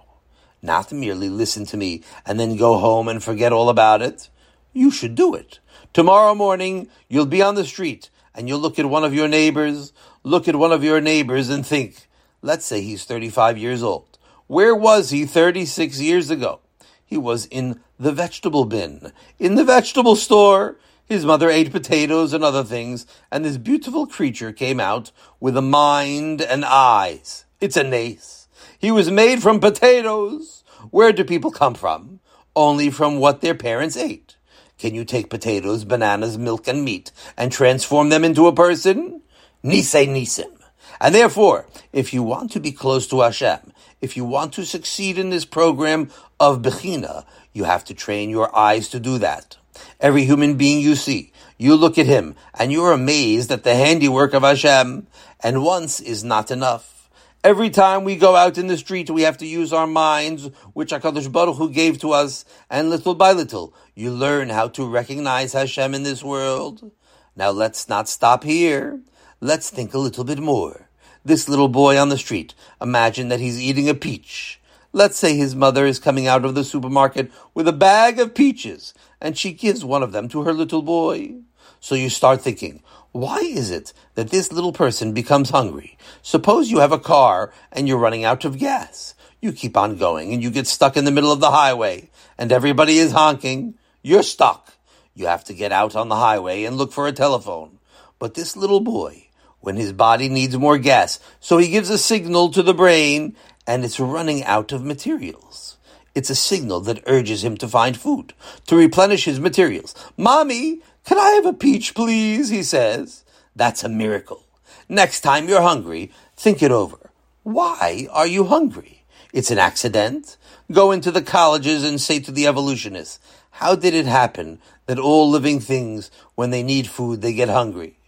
not 0.62 0.92
merely 0.92 1.28
listen 1.28 1.64
to 1.66 1.76
me 1.76 2.02
and 2.26 2.38
then 2.38 2.56
go 2.56 2.78
home 2.78 3.08
and 3.08 3.22
forget 3.22 3.52
all 3.52 3.68
about 3.68 4.02
it. 4.02 4.28
You 4.72 4.90
should 4.90 5.14
do 5.14 5.34
it. 5.34 5.58
Tomorrow 5.92 6.34
morning, 6.34 6.88
you'll 7.08 7.26
be 7.26 7.42
on 7.42 7.54
the 7.54 7.64
street 7.64 8.10
and 8.34 8.48
you'll 8.48 8.60
look 8.60 8.78
at 8.78 8.86
one 8.86 9.04
of 9.04 9.14
your 9.14 9.28
neighbors, 9.28 9.92
look 10.22 10.46
at 10.48 10.56
one 10.56 10.72
of 10.72 10.84
your 10.84 11.00
neighbors 11.00 11.48
and 11.48 11.66
think, 11.66 12.08
let's 12.42 12.64
say 12.64 12.80
he's 12.80 13.04
35 13.04 13.58
years 13.58 13.82
old. 13.82 14.18
Where 14.46 14.74
was 14.74 15.10
he 15.10 15.26
36 15.26 16.00
years 16.00 16.30
ago? 16.30 16.60
He 17.04 17.16
was 17.16 17.46
in 17.46 17.80
the 17.98 18.12
vegetable 18.12 18.64
bin, 18.64 19.12
in 19.38 19.56
the 19.56 19.64
vegetable 19.64 20.16
store. 20.16 20.76
His 21.04 21.24
mother 21.24 21.50
ate 21.50 21.72
potatoes 21.72 22.32
and 22.32 22.44
other 22.44 22.62
things, 22.62 23.04
and 23.32 23.44
this 23.44 23.56
beautiful 23.56 24.06
creature 24.06 24.52
came 24.52 24.78
out 24.78 25.10
with 25.40 25.56
a 25.56 25.62
mind 25.62 26.40
and 26.40 26.64
eyes. 26.64 27.44
It's 27.60 27.76
a 27.76 27.82
nace. 27.82 28.39
He 28.80 28.90
was 28.90 29.10
made 29.10 29.42
from 29.42 29.60
potatoes. 29.60 30.64
Where 30.90 31.12
do 31.12 31.22
people 31.22 31.50
come 31.50 31.74
from? 31.74 32.20
Only 32.56 32.90
from 32.90 33.18
what 33.18 33.42
their 33.42 33.54
parents 33.54 33.94
ate. 33.94 34.36
Can 34.78 34.94
you 34.94 35.04
take 35.04 35.28
potatoes, 35.28 35.84
bananas, 35.84 36.38
milk, 36.38 36.66
and 36.66 36.82
meat 36.82 37.12
and 37.36 37.52
transform 37.52 38.08
them 38.08 38.24
into 38.24 38.46
a 38.46 38.54
person? 38.54 39.20
Nisei 39.62 40.08
Nisim. 40.08 40.50
And 40.98 41.14
therefore, 41.14 41.66
if 41.92 42.14
you 42.14 42.22
want 42.22 42.52
to 42.52 42.60
be 42.60 42.72
close 42.72 43.06
to 43.08 43.20
Hashem, 43.20 43.74
if 44.00 44.16
you 44.16 44.24
want 44.24 44.54
to 44.54 44.64
succeed 44.64 45.18
in 45.18 45.28
this 45.28 45.44
program 45.44 46.10
of 46.40 46.62
Bechina, 46.62 47.26
you 47.52 47.64
have 47.64 47.84
to 47.84 47.92
train 47.92 48.30
your 48.30 48.56
eyes 48.56 48.88
to 48.88 48.98
do 48.98 49.18
that. 49.18 49.58
Every 50.00 50.24
human 50.24 50.56
being 50.56 50.80
you 50.80 50.94
see, 50.94 51.32
you 51.58 51.74
look 51.74 51.98
at 51.98 52.06
him 52.06 52.34
and 52.58 52.72
you're 52.72 52.92
amazed 52.92 53.52
at 53.52 53.62
the 53.62 53.74
handiwork 53.74 54.32
of 54.32 54.42
Hashem, 54.42 55.06
and 55.40 55.62
once 55.62 56.00
is 56.00 56.24
not 56.24 56.50
enough. 56.50 56.99
Every 57.42 57.70
time 57.70 58.04
we 58.04 58.16
go 58.16 58.36
out 58.36 58.58
in 58.58 58.66
the 58.66 58.76
street, 58.76 59.08
we 59.08 59.22
have 59.22 59.38
to 59.38 59.46
use 59.46 59.72
our 59.72 59.86
minds, 59.86 60.50
which 60.74 60.90
HaKadosh 60.90 61.32
Baruch 61.32 61.56
Hu 61.56 61.70
gave 61.70 61.98
to 62.00 62.12
us, 62.12 62.44
and 62.68 62.90
little 62.90 63.14
by 63.14 63.32
little, 63.32 63.72
you 63.94 64.10
learn 64.10 64.50
how 64.50 64.68
to 64.68 64.86
recognize 64.86 65.54
Hashem 65.54 65.94
in 65.94 66.02
this 66.02 66.22
world. 66.22 66.92
Now 67.34 67.48
let's 67.48 67.88
not 67.88 68.10
stop 68.10 68.44
here. 68.44 69.00
Let's 69.40 69.70
think 69.70 69.94
a 69.94 69.98
little 69.98 70.22
bit 70.24 70.38
more. 70.38 70.90
This 71.24 71.48
little 71.48 71.68
boy 71.68 71.98
on 71.98 72.10
the 72.10 72.18
street, 72.18 72.54
imagine 72.78 73.28
that 73.28 73.40
he's 73.40 73.58
eating 73.58 73.88
a 73.88 73.94
peach. 73.94 74.60
Let's 74.92 75.16
say 75.16 75.34
his 75.34 75.56
mother 75.56 75.86
is 75.86 75.98
coming 75.98 76.26
out 76.26 76.44
of 76.44 76.54
the 76.54 76.62
supermarket 76.62 77.32
with 77.54 77.66
a 77.66 77.72
bag 77.72 78.20
of 78.20 78.34
peaches, 78.34 78.92
and 79.18 79.38
she 79.38 79.54
gives 79.54 79.82
one 79.82 80.02
of 80.02 80.12
them 80.12 80.28
to 80.28 80.42
her 80.42 80.52
little 80.52 80.82
boy. 80.82 81.36
So 81.80 81.94
you 81.94 82.10
start 82.10 82.42
thinking, 82.42 82.82
why 83.12 83.38
is 83.38 83.70
it 83.70 83.92
that 84.14 84.30
this 84.30 84.52
little 84.52 84.72
person 84.72 85.12
becomes 85.12 85.50
hungry? 85.50 85.98
Suppose 86.22 86.70
you 86.70 86.78
have 86.78 86.92
a 86.92 86.98
car 86.98 87.52
and 87.72 87.88
you're 87.88 87.98
running 87.98 88.24
out 88.24 88.44
of 88.44 88.58
gas. 88.58 89.14
You 89.40 89.52
keep 89.52 89.76
on 89.76 89.96
going 89.96 90.32
and 90.32 90.42
you 90.42 90.50
get 90.50 90.66
stuck 90.66 90.96
in 90.96 91.04
the 91.04 91.10
middle 91.10 91.32
of 91.32 91.40
the 91.40 91.50
highway 91.50 92.10
and 92.38 92.52
everybody 92.52 92.98
is 92.98 93.12
honking. 93.12 93.74
You're 94.02 94.22
stuck. 94.22 94.74
You 95.14 95.26
have 95.26 95.44
to 95.44 95.54
get 95.54 95.72
out 95.72 95.96
on 95.96 96.08
the 96.08 96.16
highway 96.16 96.64
and 96.64 96.76
look 96.76 96.92
for 96.92 97.08
a 97.08 97.12
telephone. 97.12 97.78
But 98.18 98.34
this 98.34 98.56
little 98.56 98.80
boy, 98.80 99.26
when 99.60 99.76
his 99.76 99.92
body 99.92 100.28
needs 100.28 100.56
more 100.56 100.78
gas, 100.78 101.18
so 101.40 101.58
he 101.58 101.68
gives 101.68 101.90
a 101.90 101.98
signal 101.98 102.50
to 102.50 102.62
the 102.62 102.74
brain 102.74 103.34
and 103.66 103.84
it's 103.84 103.98
running 103.98 104.44
out 104.44 104.72
of 104.72 104.84
materials. 104.84 105.78
It's 106.14 106.30
a 106.30 106.34
signal 106.34 106.80
that 106.82 107.04
urges 107.06 107.44
him 107.44 107.56
to 107.58 107.68
find 107.68 107.96
food, 107.96 108.34
to 108.66 108.76
replenish 108.76 109.26
his 109.26 109.38
materials. 109.38 109.94
Mommy, 110.16 110.82
can 111.04 111.18
I 111.18 111.30
have 111.30 111.46
a 111.46 111.52
peach, 111.52 111.94
please? 111.94 112.48
He 112.48 112.62
says. 112.62 113.24
That's 113.56 113.84
a 113.84 113.88
miracle. 113.88 114.44
Next 114.88 115.20
time 115.20 115.48
you're 115.48 115.62
hungry, 115.62 116.12
think 116.36 116.62
it 116.62 116.70
over. 116.70 117.10
Why 117.42 118.08
are 118.12 118.26
you 118.26 118.44
hungry? 118.44 119.04
It's 119.32 119.50
an 119.50 119.58
accident. 119.58 120.36
Go 120.70 120.90
into 120.92 121.10
the 121.10 121.22
colleges 121.22 121.84
and 121.84 122.00
say 122.00 122.20
to 122.20 122.32
the 122.32 122.46
evolutionists, 122.46 123.18
how 123.50 123.74
did 123.74 123.94
it 123.94 124.06
happen 124.06 124.60
that 124.86 124.98
all 124.98 125.28
living 125.28 125.60
things, 125.60 126.10
when 126.34 126.50
they 126.50 126.62
need 126.62 126.86
food, 126.86 127.22
they 127.22 127.32
get 127.32 127.48
hungry? 127.48 127.98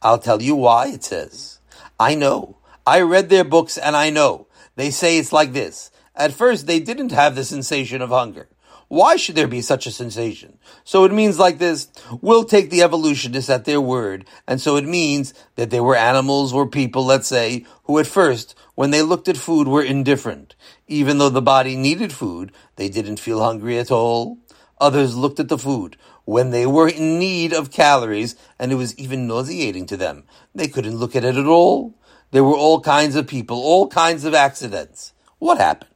I'll 0.00 0.18
tell 0.18 0.42
you 0.42 0.56
why, 0.56 0.88
it 0.88 1.04
says. 1.04 1.60
I 1.98 2.14
know. 2.14 2.56
I 2.86 3.00
read 3.02 3.28
their 3.28 3.44
books 3.44 3.78
and 3.78 3.94
I 3.94 4.10
know. 4.10 4.46
They 4.74 4.90
say 4.90 5.18
it's 5.18 5.32
like 5.32 5.52
this. 5.52 5.90
At 6.16 6.32
first, 6.32 6.66
they 6.66 6.80
didn't 6.80 7.12
have 7.12 7.34
the 7.34 7.44
sensation 7.44 8.02
of 8.02 8.10
hunger. 8.10 8.48
Why 8.92 9.16
should 9.16 9.36
there 9.36 9.48
be 9.48 9.62
such 9.62 9.86
a 9.86 9.90
sensation? 9.90 10.58
So 10.84 11.04
it 11.04 11.14
means 11.14 11.38
like 11.38 11.56
this. 11.56 11.88
We'll 12.20 12.44
take 12.44 12.68
the 12.68 12.82
evolutionists 12.82 13.48
at 13.48 13.64
their 13.64 13.80
word. 13.80 14.26
And 14.46 14.60
so 14.60 14.76
it 14.76 14.84
means 14.84 15.32
that 15.54 15.70
there 15.70 15.82
were 15.82 15.96
animals 15.96 16.52
or 16.52 16.66
people, 16.68 17.06
let's 17.06 17.26
say, 17.26 17.64
who 17.84 17.98
at 17.98 18.06
first, 18.06 18.54
when 18.74 18.90
they 18.90 19.00
looked 19.00 19.28
at 19.28 19.38
food, 19.38 19.66
were 19.66 19.82
indifferent. 19.82 20.54
Even 20.88 21.16
though 21.16 21.30
the 21.30 21.40
body 21.40 21.74
needed 21.74 22.12
food, 22.12 22.52
they 22.76 22.90
didn't 22.90 23.18
feel 23.18 23.42
hungry 23.42 23.78
at 23.78 23.90
all. 23.90 24.36
Others 24.78 25.16
looked 25.16 25.40
at 25.40 25.48
the 25.48 25.56
food 25.56 25.96
when 26.26 26.50
they 26.50 26.66
were 26.66 26.90
in 26.90 27.18
need 27.18 27.54
of 27.54 27.70
calories 27.70 28.36
and 28.58 28.72
it 28.72 28.74
was 28.74 28.94
even 28.98 29.26
nauseating 29.26 29.86
to 29.86 29.96
them. 29.96 30.24
They 30.54 30.68
couldn't 30.68 30.98
look 30.98 31.16
at 31.16 31.24
it 31.24 31.38
at 31.38 31.46
all. 31.46 31.94
There 32.30 32.44
were 32.44 32.56
all 32.56 32.82
kinds 32.82 33.16
of 33.16 33.26
people, 33.26 33.56
all 33.56 33.88
kinds 33.88 34.26
of 34.26 34.34
accidents. 34.34 35.14
What 35.38 35.56
happened? 35.56 35.88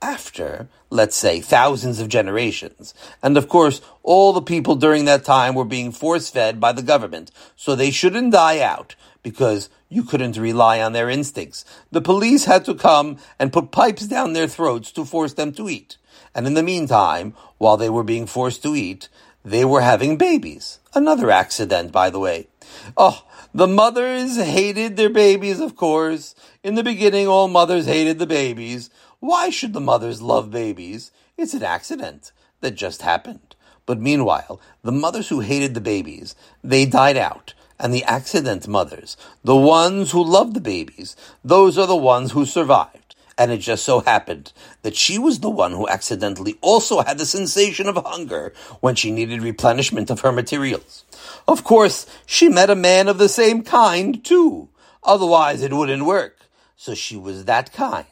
After, 0.00 0.68
let's 0.90 1.16
say, 1.16 1.40
thousands 1.40 2.00
of 2.00 2.08
generations. 2.08 2.94
And 3.22 3.36
of 3.36 3.48
course, 3.48 3.80
all 4.02 4.32
the 4.32 4.42
people 4.42 4.76
during 4.76 5.04
that 5.04 5.24
time 5.24 5.54
were 5.54 5.64
being 5.64 5.92
force 5.92 6.30
fed 6.30 6.60
by 6.60 6.72
the 6.72 6.82
government, 6.82 7.30
so 7.56 7.74
they 7.74 7.90
shouldn't 7.90 8.32
die 8.32 8.60
out 8.60 8.94
because 9.22 9.68
you 9.88 10.02
couldn't 10.02 10.36
rely 10.36 10.80
on 10.80 10.92
their 10.92 11.10
instincts. 11.10 11.64
The 11.90 12.00
police 12.00 12.44
had 12.44 12.64
to 12.66 12.74
come 12.74 13.18
and 13.38 13.52
put 13.52 13.70
pipes 13.70 14.06
down 14.06 14.32
their 14.32 14.48
throats 14.48 14.92
to 14.92 15.04
force 15.04 15.34
them 15.34 15.52
to 15.52 15.68
eat. 15.68 15.96
And 16.34 16.46
in 16.46 16.54
the 16.54 16.62
meantime, 16.62 17.34
while 17.58 17.76
they 17.76 17.90
were 17.90 18.04
being 18.04 18.26
forced 18.26 18.62
to 18.62 18.74
eat, 18.74 19.08
they 19.44 19.64
were 19.64 19.80
having 19.80 20.16
babies. 20.16 20.78
Another 20.94 21.30
accident, 21.30 21.92
by 21.92 22.10
the 22.10 22.18
way. 22.18 22.48
Oh, 22.96 23.24
the 23.54 23.66
mothers 23.66 24.36
hated 24.36 24.96
their 24.96 25.08
babies, 25.08 25.60
of 25.60 25.74
course. 25.74 26.34
In 26.62 26.74
the 26.74 26.84
beginning, 26.84 27.26
all 27.26 27.48
mothers 27.48 27.86
hated 27.86 28.18
the 28.18 28.26
babies. 28.26 28.90
Why 29.20 29.50
should 29.50 29.72
the 29.72 29.80
mothers 29.80 30.22
love 30.22 30.50
babies? 30.50 31.10
It's 31.36 31.54
an 31.54 31.62
accident 31.62 32.32
that 32.60 32.72
just 32.72 33.02
happened. 33.02 33.56
But 33.86 34.00
meanwhile, 34.00 34.60
the 34.82 34.92
mothers 34.92 35.28
who 35.28 35.40
hated 35.40 35.74
the 35.74 35.80
babies, 35.80 36.34
they 36.62 36.86
died 36.86 37.16
out. 37.16 37.54
And 37.80 37.94
the 37.94 38.04
accident 38.04 38.66
mothers, 38.66 39.16
the 39.44 39.56
ones 39.56 40.10
who 40.10 40.22
loved 40.22 40.54
the 40.54 40.60
babies, 40.60 41.14
those 41.44 41.78
are 41.78 41.86
the 41.86 41.96
ones 41.96 42.32
who 42.32 42.44
survived 42.44 43.08
and 43.38 43.52
it 43.52 43.58
just 43.58 43.84
so 43.84 44.00
happened 44.00 44.52
that 44.82 44.96
she 44.96 45.16
was 45.16 45.38
the 45.38 45.48
one 45.48 45.70
who 45.70 45.88
accidentally 45.88 46.58
also 46.60 47.00
had 47.02 47.18
the 47.18 47.24
sensation 47.24 47.86
of 47.86 47.96
hunger 48.04 48.52
when 48.80 48.96
she 48.96 49.12
needed 49.12 49.42
replenishment 49.42 50.10
of 50.10 50.20
her 50.20 50.32
materials. 50.32 51.04
Of 51.46 51.62
course, 51.62 52.04
she 52.26 52.48
met 52.48 52.68
a 52.68 52.74
man 52.74 53.06
of 53.06 53.18
the 53.18 53.28
same 53.28 53.62
kind, 53.62 54.22
too. 54.24 54.68
Otherwise, 55.04 55.62
it 55.62 55.72
wouldn't 55.72 56.04
work. 56.04 56.50
So 56.76 56.94
she 56.94 57.16
was 57.16 57.44
that 57.44 57.72
kind. 57.72 58.06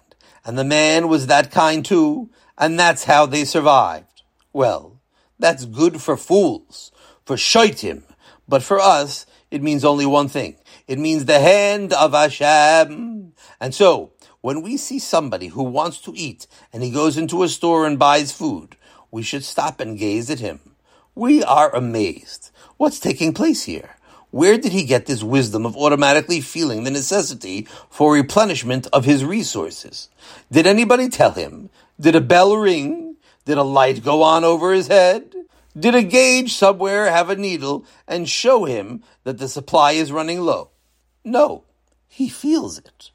And 0.46 0.56
the 0.56 0.64
man 0.64 1.08
was 1.08 1.26
that 1.26 1.50
kind, 1.50 1.84
too. 1.84 2.30
And 2.56 2.78
that's 2.78 3.04
how 3.04 3.26
they 3.26 3.44
survived. 3.44 4.22
Well, 4.52 5.00
that's 5.40 5.64
good 5.64 6.00
for 6.00 6.16
fools, 6.16 6.92
for 7.24 7.34
shaitim. 7.34 8.04
But 8.48 8.62
for 8.62 8.78
us, 8.78 9.26
it 9.50 9.60
means 9.60 9.84
only 9.84 10.06
one 10.06 10.28
thing. 10.28 10.56
It 10.86 11.00
means 11.00 11.24
the 11.24 11.40
hand 11.40 11.92
of 11.92 12.12
Hashem. 12.12 13.32
And 13.60 13.74
so, 13.74 14.12
when 14.40 14.62
we 14.62 14.76
see 14.76 15.00
somebody 15.00 15.48
who 15.48 15.64
wants 15.64 16.00
to 16.02 16.12
eat 16.14 16.46
and 16.72 16.84
he 16.84 16.90
goes 16.92 17.18
into 17.18 17.42
a 17.42 17.48
store 17.48 17.84
and 17.84 17.98
buys 17.98 18.30
food, 18.30 18.76
we 19.10 19.22
should 19.22 19.42
stop 19.42 19.80
and 19.80 19.98
gaze 19.98 20.30
at 20.30 20.38
him. 20.38 20.60
We 21.16 21.42
are 21.42 21.74
amazed. 21.74 22.50
What's 22.76 23.00
taking 23.00 23.34
place 23.34 23.64
here? 23.64 23.95
Where 24.36 24.58
did 24.58 24.72
he 24.72 24.84
get 24.84 25.06
this 25.06 25.22
wisdom 25.22 25.64
of 25.64 25.78
automatically 25.78 26.42
feeling 26.42 26.84
the 26.84 26.90
necessity 26.90 27.66
for 27.88 28.12
replenishment 28.12 28.86
of 28.92 29.06
his 29.06 29.24
resources? 29.24 30.10
Did 30.52 30.66
anybody 30.66 31.08
tell 31.08 31.30
him? 31.30 31.70
Did 31.98 32.14
a 32.14 32.20
bell 32.20 32.54
ring? 32.54 33.16
Did 33.46 33.56
a 33.56 33.62
light 33.62 34.04
go 34.04 34.22
on 34.22 34.44
over 34.44 34.74
his 34.74 34.88
head? 34.88 35.34
Did 35.74 35.94
a 35.94 36.02
gauge 36.02 36.52
somewhere 36.52 37.10
have 37.10 37.30
a 37.30 37.36
needle 37.36 37.86
and 38.06 38.28
show 38.28 38.66
him 38.66 39.02
that 39.24 39.38
the 39.38 39.48
supply 39.48 39.92
is 39.92 40.12
running 40.12 40.42
low? 40.42 40.68
No, 41.24 41.64
he 42.06 42.28
feels 42.28 42.76
it. 42.76 43.12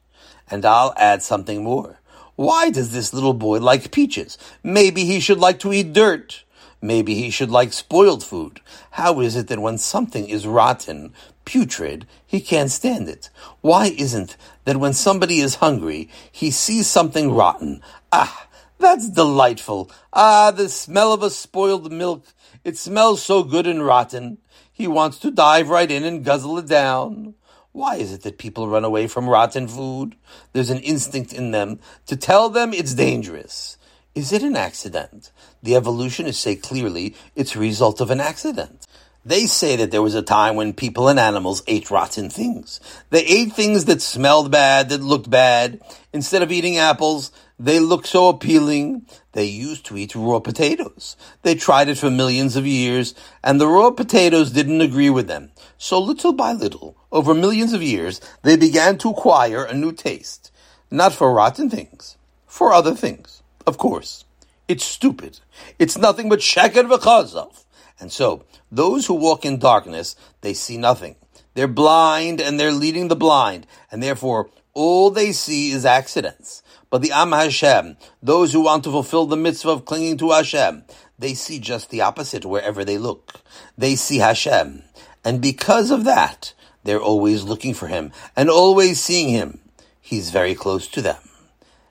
And 0.50 0.66
I'll 0.66 0.96
add 0.98 1.22
something 1.22 1.64
more. 1.64 2.00
Why 2.36 2.72
does 2.72 2.94
this 2.94 3.14
little 3.14 3.36
boy 3.36 3.60
like 3.60 3.92
peaches? 3.92 4.40
Maybe 4.64 5.06
he 5.06 5.20
should 5.20 5.38
like 5.38 5.60
to 5.60 5.72
eat 5.72 5.94
dirt. 5.94 6.46
Maybe 6.82 7.14
he 7.14 7.30
should 7.30 7.52
like 7.52 7.74
spoiled 7.74 8.24
food. 8.24 8.60
How 8.92 9.20
is 9.20 9.36
it 9.36 9.48
that 9.48 9.62
when 9.62 9.78
something 9.78 10.28
is 10.28 10.48
rotten, 10.48 11.14
putrid, 11.46 12.08
he 12.26 12.42
can't 12.42 12.72
stand 12.72 13.08
it? 13.08 13.30
Why 13.62 13.94
isn't 13.96 14.36
that 14.66 14.78
when 14.78 14.94
somebody 14.94 15.40
is 15.40 15.56
hungry, 15.56 16.10
he 16.32 16.50
sees 16.50 16.88
something 16.88 17.32
rotten? 17.32 17.82
Ah, 18.12 18.48
that's 18.80 19.10
delightful. 19.10 19.92
Ah, 20.12 20.50
the 20.50 20.70
smell 20.70 21.14
of 21.14 21.22
a 21.22 21.30
spoiled 21.30 21.92
milk. 21.92 22.26
It 22.64 22.78
smells 22.78 23.22
so 23.22 23.44
good 23.44 23.68
and 23.68 23.86
rotten. 23.86 24.40
He 24.72 24.88
wants 24.88 25.20
to 25.20 25.30
dive 25.30 25.70
right 25.70 25.90
in 25.92 26.04
and 26.04 26.26
guzzle 26.26 26.58
it 26.58 26.68
down. 26.68 27.36
Why 27.74 27.98
is 27.98 28.12
it 28.12 28.24
that 28.24 28.40
people 28.40 28.68
run 28.68 28.84
away 28.84 29.06
from 29.08 29.30
rotten 29.30 29.68
food? 29.68 30.16
There's 30.52 30.72
an 30.72 30.80
instinct 30.80 31.32
in 31.32 31.52
them 31.52 31.80
to 32.08 32.18
tell 32.18 32.50
them 32.50 32.74
it's 32.74 32.96
dangerous. 32.96 33.78
Is 34.14 34.34
it 34.34 34.44
an 34.44 34.58
accident? 34.58 35.32
The 35.64 35.78
evolutionists 35.78 36.44
say 36.44 36.58
clearly 36.58 37.16
it's 37.34 37.56
a 37.56 37.60
result 37.60 38.02
of 38.02 38.12
an 38.12 38.20
accident. 38.20 38.86
They 39.24 39.46
say 39.46 39.78
that 39.78 39.92
there 39.92 40.02
was 40.02 40.16
a 40.16 40.22
time 40.22 40.58
when 40.58 40.74
people 40.74 41.08
and 41.08 41.18
animals 41.18 41.64
ate 41.66 41.90
rotten 41.90 42.30
things. 42.30 42.82
They 43.10 43.24
ate 43.24 43.54
things 43.54 43.86
that 43.86 44.02
smelled 44.02 44.52
bad, 44.52 44.90
that 44.90 45.00
looked 45.00 45.30
bad. 45.30 45.80
Instead 46.12 46.42
of 46.42 46.52
eating 46.52 46.78
apples, 46.78 47.32
they 47.58 47.80
looked 47.80 48.08
so 48.08 48.28
appealing. 48.28 49.06
They 49.32 49.46
used 49.46 49.86
to 49.86 49.98
eat 49.98 50.14
raw 50.14 50.40
potatoes. 50.40 51.16
They 51.44 51.56
tried 51.56 51.88
it 51.88 51.98
for 51.98 52.12
millions 52.12 52.58
of 52.58 52.68
years, 52.68 53.16
and 53.42 53.62
the 53.62 53.68
raw 53.68 53.92
potatoes 53.92 54.52
didn't 54.52 54.82
agree 54.82 55.10
with 55.10 55.28
them. 55.28 55.52
So 55.78 55.98
little 56.00 56.34
by 56.34 56.52
little, 56.52 56.98
over 57.14 57.34
millions 57.34 57.72
of 57.72 57.82
years, 57.82 58.20
they 58.42 58.58
began 58.58 58.98
to 58.98 59.12
acquire 59.12 59.64
a 59.64 59.74
new 59.74 59.94
taste. 59.94 60.52
Not 60.90 61.14
for 61.14 61.32
rotten 61.32 61.70
things, 61.70 62.18
for 62.46 62.74
other 62.74 62.94
things. 62.94 63.41
Of 63.66 63.78
course. 63.78 64.26
It's 64.68 64.86
stupid. 64.86 65.40
It's 65.80 65.98
nothing 65.98 66.30
but 66.30 66.40
sheker 66.40 66.90
v'chazov. 66.90 67.66
And 68.00 68.12
so, 68.12 68.46
those 68.72 69.06
who 69.06 69.14
walk 69.14 69.46
in 69.46 69.60
darkness, 69.60 70.16
they 70.42 70.54
see 70.54 70.78
nothing. 70.78 71.16
They're 71.54 71.68
blind 71.68 72.40
and 72.40 72.60
they're 72.60 72.72
leading 72.72 73.10
the 73.10 73.16
blind, 73.16 73.68
and 73.92 74.02
therefore 74.02 74.50
all 74.74 75.12
they 75.12 75.32
see 75.34 75.72
is 75.72 75.86
accidents. 75.86 76.64
But 76.90 77.02
the 77.02 77.12
Am 77.12 77.32
Hashem, 77.32 77.98
those 78.24 78.54
who 78.54 78.62
want 78.62 78.84
to 78.86 78.92
fulfill 78.92 79.26
the 79.26 79.38
mitzvah 79.38 79.72
of 79.72 79.86
clinging 79.86 80.18
to 80.18 80.32
Hashem, 80.32 80.84
they 81.20 81.34
see 81.34 81.60
just 81.60 81.90
the 81.90 82.02
opposite 82.02 82.46
wherever 82.46 82.84
they 82.84 82.98
look. 82.98 83.42
They 83.78 83.96
see 83.96 84.18
Hashem. 84.18 84.84
And 85.24 85.42
because 85.42 85.92
of 85.92 86.04
that, 86.06 86.54
they're 86.84 87.02
always 87.02 87.44
looking 87.44 87.74
for 87.74 87.88
Him 87.88 88.12
and 88.36 88.50
always 88.50 89.02
seeing 89.02 89.30
Him. 89.30 89.60
He's 90.00 90.32
very 90.32 90.56
close 90.56 90.88
to 90.90 91.02
them. 91.02 91.22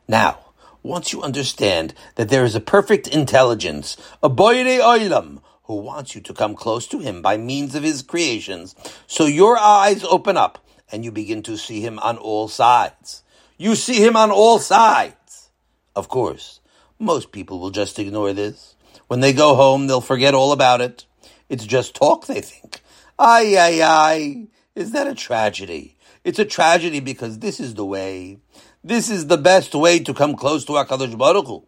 Now, 0.09 0.39
once 0.83 1.13
you 1.13 1.23
understand 1.23 1.95
that 2.17 2.29
there 2.29 2.45
is 2.45 2.55
a 2.55 2.61
perfect 2.61 3.09
intelligence, 3.09 3.97
a 4.23 4.29
boire 4.29 4.81
oilam, 4.81 5.41
who 5.65 5.77
wants 5.77 6.15
you 6.15 6.21
to 6.21 6.35
come 6.35 6.55
close 6.55 6.87
to 6.89 6.99
Him 6.99 7.23
by 7.23 7.37
means 7.37 7.75
of 7.75 7.83
His 7.83 8.03
creations, 8.03 8.75
so 9.07 9.27
your 9.27 9.57
eyes 9.57 10.03
open 10.05 10.37
up 10.37 10.65
and 10.91 11.05
you 11.05 11.13
begin 11.13 11.43
to 11.45 11.57
see 11.57 11.81
Him 11.81 11.99
on 12.01 12.17
all 12.17 12.49
sides. 12.49 13.23
You 13.61 13.75
see 13.77 14.03
him 14.03 14.17
on 14.17 14.31
all 14.31 14.59
sides. 14.59 15.51
Of 15.95 16.09
course, 16.09 16.61
most 16.99 17.31
people 17.31 17.59
will 17.59 17.69
just 17.69 17.99
ignore 17.99 18.33
this. 18.33 18.75
When 19.07 19.21
they 19.21 19.35
go 19.35 19.55
home, 19.55 19.87
they'll 19.87 20.01
forget 20.01 20.33
all 20.33 20.53
about 20.53 20.81
it. 20.81 21.05
It's 21.51 21.67
just 21.67 21.95
talk, 21.95 22.25
they 22.25 22.41
think. 22.41 22.81
Ay, 23.19 23.59
ay, 23.59 23.83
ay. 23.83 24.47
Is 24.75 24.93
that 24.93 25.07
a 25.07 25.15
tragedy? 25.15 25.99
It's 26.25 26.39
a 26.39 26.47
tragedy 26.47 27.01
because 27.01 27.41
this 27.41 27.61
is 27.61 27.75
the 27.75 27.85
way. 27.85 28.39
This 28.83 29.11
is 29.11 29.27
the 29.27 29.37
best 29.37 29.75
way 29.75 29.99
to 29.99 30.15
come 30.15 30.35
close 30.35 30.65
to 30.65 30.73
HaKadosh 30.73 31.19
Baruch 31.19 31.47
Hu. 31.47 31.65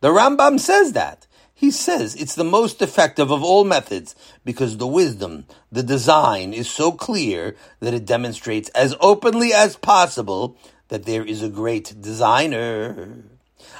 The 0.00 0.08
Rambam 0.08 0.58
says 0.58 0.94
that. 0.94 1.26
He 1.52 1.70
says 1.70 2.14
it's 2.14 2.34
the 2.34 2.42
most 2.42 2.80
effective 2.80 3.30
of 3.30 3.44
all 3.44 3.64
methods 3.64 4.14
because 4.46 4.78
the 4.78 4.86
wisdom, 4.86 5.44
the 5.70 5.82
design 5.82 6.54
is 6.54 6.70
so 6.70 6.90
clear 6.90 7.54
that 7.80 7.92
it 7.92 8.06
demonstrates 8.06 8.70
as 8.70 8.96
openly 9.00 9.52
as 9.52 9.76
possible 9.76 10.56
that 10.88 11.04
there 11.04 11.24
is 11.24 11.42
a 11.42 11.50
great 11.50 12.00
designer. 12.00 13.33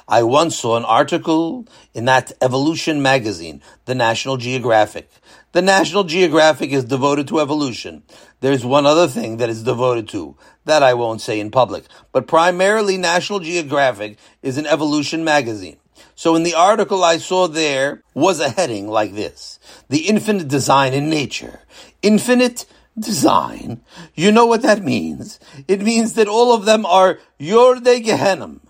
I 0.07 0.23
once 0.23 0.57
saw 0.57 0.77
an 0.77 0.85
article 0.85 1.67
in 1.95 2.05
that 2.05 2.33
Evolution 2.43 3.01
magazine, 3.01 3.63
the 3.87 3.95
National 3.95 4.37
Geographic. 4.37 5.11
The 5.53 5.63
National 5.63 6.05
Geographic 6.05 6.73
is 6.73 6.85
devoted 6.85 7.27
to 7.29 7.41
evolution. 7.41 8.03
There's 8.41 8.67
one 8.67 8.85
other 8.85 9.09
thing 9.09 9.39
that 9.39 9.49
is 9.49 9.63
devoted 9.63 10.09
to. 10.11 10.37
That 10.67 10.83
I 10.83 10.93
won't 10.93 11.23
say 11.23 11.41
in 11.41 11.51
public. 11.51 11.85
But 12.13 12.27
primarily 12.27 12.99
National 12.99 13.41
Geographic 13.41 14.19
is 14.43 14.59
an 14.59 14.67
evolution 14.67 15.25
magazine. 15.25 15.79
So 16.15 16.35
in 16.35 16.43
the 16.43 16.55
article 16.55 17.03
I 17.03 17.17
saw 17.17 17.49
there 17.49 18.03
was 18.13 18.41
a 18.41 18.51
heading 18.51 18.89
like 18.89 19.15
this. 19.15 19.59
The 19.89 20.09
infinite 20.09 20.49
design 20.49 20.93
in 20.93 21.09
nature. 21.09 21.61
Infinite 22.03 22.67
design. 22.99 23.81
You 24.15 24.33
know 24.33 24.47
what 24.47 24.63
that 24.63 24.83
means? 24.83 25.41
It 25.67 25.81
means 25.81 26.13
that 26.15 26.29
all 26.29 26.55
of 26.55 26.67
them 26.67 26.85
are 26.85 27.19
Yordei 27.41 28.05
Gehenim. 28.05 28.61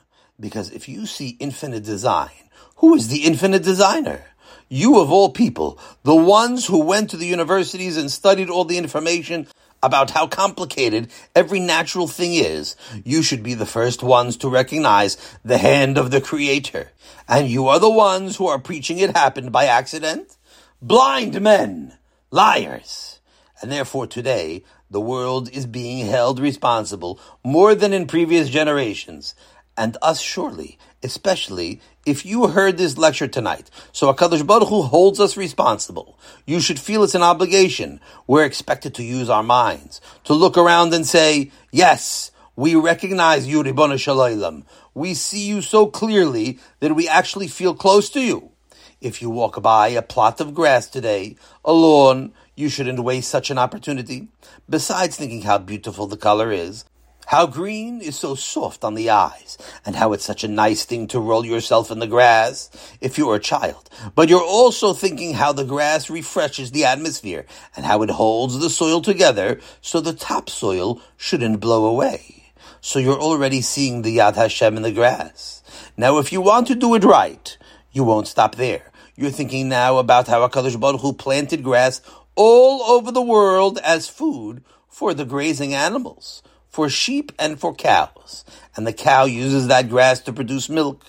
Because 0.44 0.70
if 0.72 0.90
you 0.90 1.06
see 1.06 1.38
infinite 1.40 1.84
design, 1.84 2.50
who 2.76 2.94
is 2.94 3.08
the 3.08 3.24
infinite 3.24 3.62
designer? 3.62 4.26
You 4.68 5.00
of 5.00 5.10
all 5.10 5.30
people, 5.30 5.78
the 6.02 6.14
ones 6.14 6.66
who 6.66 6.80
went 6.80 7.08
to 7.10 7.16
the 7.16 7.24
universities 7.24 7.96
and 7.96 8.10
studied 8.10 8.50
all 8.50 8.66
the 8.66 8.76
information 8.76 9.46
about 9.82 10.10
how 10.10 10.26
complicated 10.26 11.10
every 11.34 11.60
natural 11.60 12.06
thing 12.06 12.34
is, 12.34 12.76
you 13.06 13.22
should 13.22 13.42
be 13.42 13.54
the 13.54 13.64
first 13.64 14.02
ones 14.02 14.36
to 14.36 14.50
recognize 14.50 15.16
the 15.42 15.56
hand 15.56 15.96
of 15.96 16.10
the 16.10 16.20
Creator. 16.20 16.90
And 17.26 17.48
you 17.48 17.66
are 17.68 17.78
the 17.78 17.88
ones 17.88 18.36
who 18.36 18.46
are 18.46 18.58
preaching 18.58 18.98
it 18.98 19.16
happened 19.16 19.50
by 19.50 19.64
accident? 19.64 20.36
Blind 20.82 21.40
men! 21.40 21.96
Liars! 22.30 23.18
And 23.62 23.72
therefore 23.72 24.06
today, 24.06 24.62
the 24.90 25.00
world 25.00 25.48
is 25.48 25.64
being 25.64 26.06
held 26.06 26.38
responsible 26.38 27.18
more 27.42 27.74
than 27.74 27.94
in 27.94 28.06
previous 28.06 28.50
generations 28.50 29.34
and 29.76 29.96
us 30.02 30.20
surely, 30.20 30.78
especially 31.02 31.80
if 32.06 32.24
you 32.24 32.48
heard 32.48 32.76
this 32.76 32.98
lecture 32.98 33.28
tonight. 33.28 33.70
So 33.92 34.12
HaKadosh 34.12 34.46
Baruch 34.46 34.68
Hu 34.68 34.82
holds 34.82 35.20
us 35.20 35.36
responsible. 35.36 36.18
You 36.46 36.60
should 36.60 36.78
feel 36.78 37.02
it's 37.02 37.14
an 37.14 37.22
obligation. 37.22 38.00
We're 38.26 38.44
expected 38.44 38.94
to 38.94 39.02
use 39.02 39.28
our 39.28 39.42
minds, 39.42 40.00
to 40.24 40.34
look 40.34 40.56
around 40.56 40.94
and 40.94 41.06
say, 41.06 41.50
yes, 41.72 42.30
we 42.56 42.74
recognize 42.76 43.48
you, 43.48 43.62
Ribbon 43.62 43.96
Shalom. 43.96 44.64
We 44.94 45.14
see 45.14 45.46
you 45.46 45.60
so 45.60 45.86
clearly 45.86 46.58
that 46.80 46.94
we 46.94 47.08
actually 47.08 47.48
feel 47.48 47.74
close 47.74 48.08
to 48.10 48.20
you. 48.20 48.50
If 49.00 49.20
you 49.20 49.28
walk 49.28 49.60
by 49.60 49.88
a 49.88 50.02
plot 50.02 50.40
of 50.40 50.54
grass 50.54 50.86
today, 50.86 51.36
a 51.64 51.72
lawn, 51.72 52.32
you 52.54 52.68
shouldn't 52.68 53.02
waste 53.02 53.28
such 53.28 53.50
an 53.50 53.58
opportunity. 53.58 54.28
Besides 54.70 55.16
thinking 55.16 55.42
how 55.42 55.58
beautiful 55.58 56.06
the 56.06 56.16
color 56.16 56.52
is, 56.52 56.84
how 57.26 57.46
green 57.46 58.00
is 58.00 58.18
so 58.18 58.34
soft 58.34 58.84
on 58.84 58.94
the 58.94 59.10
eyes, 59.10 59.56
and 59.84 59.96
how 59.96 60.12
it's 60.12 60.24
such 60.24 60.44
a 60.44 60.48
nice 60.48 60.84
thing 60.84 61.06
to 61.08 61.20
roll 61.20 61.44
yourself 61.44 61.90
in 61.90 61.98
the 61.98 62.06
grass 62.06 62.70
if 63.00 63.16
you're 63.16 63.36
a 63.36 63.40
child. 63.40 63.88
But 64.14 64.28
you're 64.28 64.42
also 64.42 64.92
thinking 64.92 65.34
how 65.34 65.52
the 65.52 65.64
grass 65.64 66.10
refreshes 66.10 66.70
the 66.70 66.84
atmosphere 66.84 67.46
and 67.76 67.86
how 67.86 68.02
it 68.02 68.10
holds 68.10 68.58
the 68.58 68.70
soil 68.70 69.00
together 69.00 69.60
so 69.80 70.00
the 70.00 70.12
topsoil 70.12 71.00
shouldn't 71.16 71.60
blow 71.60 71.86
away. 71.86 72.52
So 72.80 72.98
you're 72.98 73.20
already 73.20 73.62
seeing 73.62 74.02
the 74.02 74.18
Yad 74.18 74.36
Hashem 74.36 74.76
in 74.76 74.82
the 74.82 74.92
grass. 74.92 75.62
Now, 75.96 76.18
if 76.18 76.32
you 76.32 76.40
want 76.40 76.66
to 76.66 76.74
do 76.74 76.94
it 76.94 77.04
right, 77.04 77.56
you 77.92 78.04
won't 78.04 78.28
stop 78.28 78.56
there. 78.56 78.90
You're 79.16 79.30
thinking 79.30 79.68
now 79.68 79.98
about 79.98 80.26
how 80.26 80.46
HaKadosh 80.46 80.78
Baruch 80.78 81.00
Hu 81.00 81.12
planted 81.12 81.62
grass 81.62 82.02
all 82.34 82.82
over 82.82 83.12
the 83.12 83.22
world 83.22 83.78
as 83.78 84.08
food 84.08 84.62
for 84.88 85.14
the 85.14 85.24
grazing 85.24 85.72
animals 85.72 86.42
for 86.74 86.88
sheep 86.88 87.30
and 87.38 87.60
for 87.60 87.72
cows. 87.72 88.44
And 88.74 88.84
the 88.84 88.92
cow 88.92 89.26
uses 89.26 89.68
that 89.68 89.88
grass 89.88 90.18
to 90.22 90.32
produce 90.32 90.68
milk. 90.68 91.04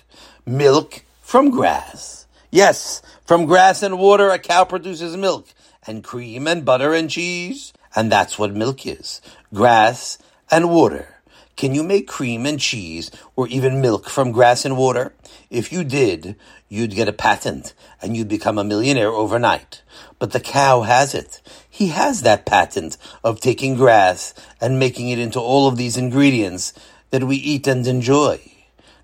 Milk 0.46 1.02
from 1.20 1.50
grass. 1.50 2.28
Yes, 2.52 3.02
from 3.24 3.46
grass 3.46 3.82
and 3.82 3.98
water, 3.98 4.30
a 4.30 4.38
cow 4.38 4.62
produces 4.64 5.16
milk 5.16 5.48
and 5.84 6.04
cream 6.04 6.46
and 6.46 6.64
butter 6.64 6.94
and 6.94 7.10
cheese. 7.10 7.72
And 7.96 8.12
that's 8.12 8.38
what 8.38 8.54
milk 8.54 8.86
is. 8.86 9.20
Grass 9.52 10.18
and 10.52 10.70
water. 10.70 11.16
Can 11.56 11.74
you 11.74 11.82
make 11.82 12.06
cream 12.06 12.46
and 12.46 12.60
cheese 12.60 13.10
or 13.34 13.48
even 13.48 13.80
milk 13.80 14.08
from 14.08 14.30
grass 14.30 14.64
and 14.64 14.76
water? 14.76 15.14
If 15.50 15.72
you 15.72 15.82
did, 15.82 16.36
you'd 16.68 16.94
get 16.94 17.08
a 17.08 17.12
patent 17.12 17.74
and 18.00 18.16
you'd 18.16 18.28
become 18.28 18.56
a 18.56 18.62
millionaire 18.62 19.10
overnight. 19.10 19.82
But 20.18 20.32
the 20.32 20.40
cow 20.40 20.82
has 20.82 21.14
it. 21.14 21.42
He 21.68 21.88
has 21.88 22.22
that 22.22 22.46
patent 22.46 22.96
of 23.22 23.40
taking 23.40 23.74
grass 23.74 24.32
and 24.60 24.78
making 24.78 25.10
it 25.10 25.18
into 25.18 25.40
all 25.40 25.68
of 25.68 25.76
these 25.76 25.96
ingredients 25.96 26.72
that 27.10 27.24
we 27.24 27.36
eat 27.36 27.66
and 27.66 27.86
enjoy. 27.86 28.40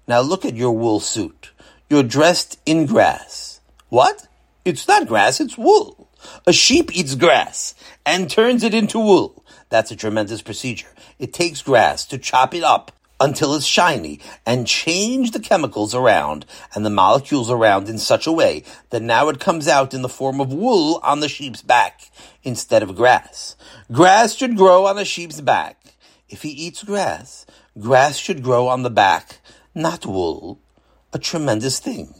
Now 0.08 0.20
look 0.20 0.44
at 0.44 0.56
your 0.56 0.72
wool 0.72 1.00
suit. 1.00 1.50
You're 1.90 2.02
dressed 2.02 2.58
in 2.64 2.86
grass. 2.86 3.60
What? 3.88 4.26
It's 4.64 4.88
not 4.88 5.06
grass, 5.06 5.40
it's 5.40 5.58
wool. 5.58 6.08
A 6.46 6.52
sheep 6.52 6.96
eats 6.96 7.14
grass 7.14 7.74
and 8.06 8.30
turns 8.30 8.62
it 8.62 8.74
into 8.74 8.98
wool. 8.98 9.44
That's 9.68 9.90
a 9.90 9.96
tremendous 9.96 10.40
procedure. 10.40 10.88
It 11.18 11.32
takes 11.32 11.62
grass 11.62 12.06
to 12.06 12.18
chop 12.18 12.54
it 12.54 12.62
up 12.62 12.92
until 13.22 13.54
it's 13.54 13.64
shiny 13.64 14.18
and 14.44 14.66
change 14.66 15.30
the 15.30 15.38
chemicals 15.38 15.94
around 15.94 16.44
and 16.74 16.84
the 16.84 16.90
molecules 16.90 17.52
around 17.52 17.88
in 17.88 17.96
such 17.96 18.26
a 18.26 18.32
way 18.32 18.64
that 18.90 19.00
now 19.00 19.28
it 19.28 19.38
comes 19.38 19.68
out 19.68 19.94
in 19.94 20.02
the 20.02 20.08
form 20.08 20.40
of 20.40 20.52
wool 20.52 20.98
on 21.04 21.20
the 21.20 21.28
sheep's 21.28 21.62
back 21.62 22.10
instead 22.42 22.82
of 22.82 22.96
grass. 22.96 23.54
Grass 23.92 24.34
should 24.34 24.56
grow 24.56 24.86
on 24.86 24.98
a 24.98 25.04
sheep's 25.04 25.40
back. 25.40 25.94
If 26.28 26.42
he 26.42 26.48
eats 26.50 26.82
grass, 26.82 27.46
grass 27.78 28.16
should 28.16 28.42
grow 28.42 28.66
on 28.66 28.82
the 28.82 28.90
back, 28.90 29.38
not 29.72 30.04
wool. 30.04 30.58
A 31.12 31.18
tremendous 31.20 31.78
thing. 31.78 32.14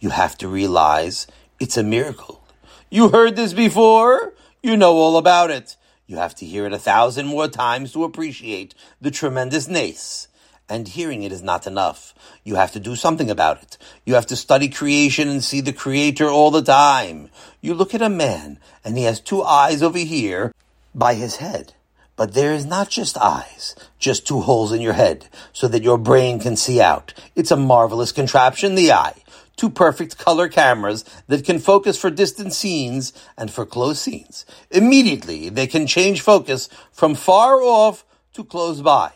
You 0.00 0.10
have 0.10 0.36
to 0.38 0.48
realize 0.48 1.26
it's 1.60 1.78
a 1.78 1.82
miracle. 1.82 2.44
You 2.90 3.08
heard 3.08 3.36
this 3.36 3.54
before? 3.54 4.34
You 4.62 4.76
know 4.76 4.96
all 4.96 5.16
about 5.16 5.50
it. 5.50 5.76
You 6.06 6.18
have 6.18 6.34
to 6.36 6.44
hear 6.44 6.66
it 6.66 6.74
a 6.74 6.78
thousand 6.78 7.26
more 7.26 7.48
times 7.48 7.92
to 7.92 8.04
appreciate 8.04 8.74
the 9.00 9.10
tremendous 9.10 9.66
nace 9.66 10.28
and 10.72 10.88
hearing 10.88 11.22
it 11.22 11.32
is 11.32 11.42
not 11.42 11.66
enough. 11.66 12.14
You 12.44 12.54
have 12.54 12.72
to 12.72 12.80
do 12.80 12.96
something 12.96 13.30
about 13.30 13.62
it. 13.62 13.76
You 14.06 14.14
have 14.14 14.24
to 14.28 14.36
study 14.36 14.70
creation 14.70 15.28
and 15.28 15.44
see 15.44 15.60
the 15.60 15.74
creator 15.74 16.30
all 16.30 16.50
the 16.50 16.62
time. 16.62 17.28
You 17.60 17.74
look 17.74 17.94
at 17.94 18.00
a 18.00 18.08
man 18.08 18.58
and 18.82 18.96
he 18.96 19.04
has 19.04 19.20
two 19.20 19.42
eyes 19.42 19.82
over 19.82 19.98
here 19.98 20.50
by 20.94 21.12
his 21.12 21.36
head. 21.36 21.74
But 22.16 22.32
there 22.32 22.54
is 22.54 22.64
not 22.64 22.88
just 22.88 23.18
eyes, 23.18 23.76
just 23.98 24.26
two 24.26 24.40
holes 24.40 24.72
in 24.72 24.80
your 24.80 24.94
head 24.94 25.28
so 25.52 25.68
that 25.68 25.82
your 25.82 25.98
brain 25.98 26.40
can 26.40 26.56
see 26.56 26.80
out. 26.80 27.12
It's 27.36 27.50
a 27.50 27.56
marvelous 27.56 28.10
contraption, 28.10 28.74
the 28.74 28.92
eye. 28.92 29.22
Two 29.56 29.68
perfect 29.68 30.16
color 30.16 30.48
cameras 30.48 31.04
that 31.26 31.44
can 31.44 31.58
focus 31.58 31.98
for 31.98 32.10
distant 32.10 32.54
scenes 32.54 33.12
and 33.36 33.50
for 33.50 33.66
close 33.66 34.00
scenes. 34.00 34.46
Immediately, 34.70 35.50
they 35.50 35.66
can 35.66 35.86
change 35.86 36.22
focus 36.22 36.70
from 36.90 37.14
far 37.14 37.60
off 37.60 38.06
to 38.32 38.42
close 38.42 38.80
by 38.80 39.12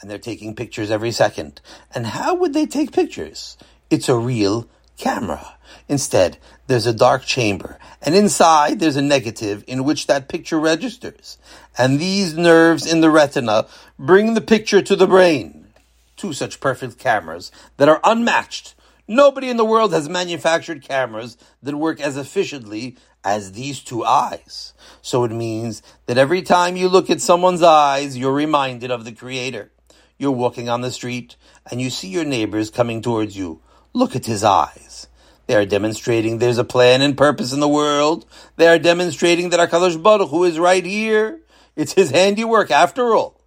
and 0.00 0.10
they're 0.10 0.18
taking 0.18 0.54
pictures 0.54 0.90
every 0.90 1.12
second. 1.12 1.60
And 1.94 2.06
how 2.06 2.34
would 2.34 2.54
they 2.54 2.66
take 2.66 2.92
pictures? 2.92 3.56
It's 3.90 4.08
a 4.08 4.18
real 4.18 4.68
camera. 4.96 5.56
Instead, 5.88 6.38
there's 6.66 6.86
a 6.86 6.92
dark 6.92 7.24
chamber, 7.24 7.78
and 8.02 8.14
inside 8.14 8.80
there's 8.80 8.96
a 8.96 9.02
negative 9.02 9.64
in 9.66 9.84
which 9.84 10.06
that 10.06 10.28
picture 10.28 10.58
registers. 10.58 11.38
And 11.76 11.98
these 11.98 12.36
nerves 12.36 12.90
in 12.90 13.00
the 13.00 13.10
retina 13.10 13.66
bring 13.98 14.34
the 14.34 14.40
picture 14.40 14.82
to 14.82 14.96
the 14.96 15.06
brain. 15.06 15.68
Two 16.16 16.32
such 16.32 16.60
perfect 16.60 16.98
cameras 16.98 17.50
that 17.76 17.88
are 17.88 18.00
unmatched. 18.04 18.74
Nobody 19.06 19.48
in 19.48 19.56
the 19.56 19.64
world 19.64 19.92
has 19.94 20.08
manufactured 20.08 20.82
cameras 20.82 21.38
that 21.62 21.76
work 21.76 22.00
as 22.00 22.18
efficiently 22.18 22.96
as 23.24 23.52
these 23.52 23.80
two 23.80 24.04
eyes. 24.04 24.74
So 25.00 25.24
it 25.24 25.30
means 25.30 25.82
that 26.06 26.18
every 26.18 26.42
time 26.42 26.76
you 26.76 26.88
look 26.88 27.08
at 27.08 27.20
someone's 27.20 27.62
eyes, 27.62 28.18
you're 28.18 28.32
reminded 28.32 28.90
of 28.90 29.04
the 29.04 29.12
Creator. 29.12 29.70
You're 30.18 30.32
walking 30.32 30.68
on 30.68 30.80
the 30.80 30.90
street 30.90 31.36
and 31.70 31.80
you 31.80 31.90
see 31.90 32.08
your 32.08 32.24
neighbors 32.24 32.70
coming 32.70 33.02
towards 33.02 33.36
you. 33.36 33.60
Look 33.92 34.16
at 34.16 34.26
his 34.26 34.42
eyes. 34.42 35.06
They 35.46 35.54
are 35.54 35.64
demonstrating 35.64 36.38
there's 36.38 36.58
a 36.58 36.64
plan 36.64 37.02
and 37.02 37.16
purpose 37.16 37.52
in 37.52 37.60
the 37.60 37.68
world. 37.68 38.26
They 38.56 38.66
are 38.66 38.80
demonstrating 38.80 39.50
that 39.50 39.70
HaKadosh 39.70 40.02
Baruch 40.02 40.30
Hu 40.30 40.42
is 40.42 40.58
right 40.58 40.84
here. 40.84 41.40
It's 41.76 41.92
his 41.92 42.10
handiwork 42.10 42.72
after 42.72 43.14
all. 43.14 43.40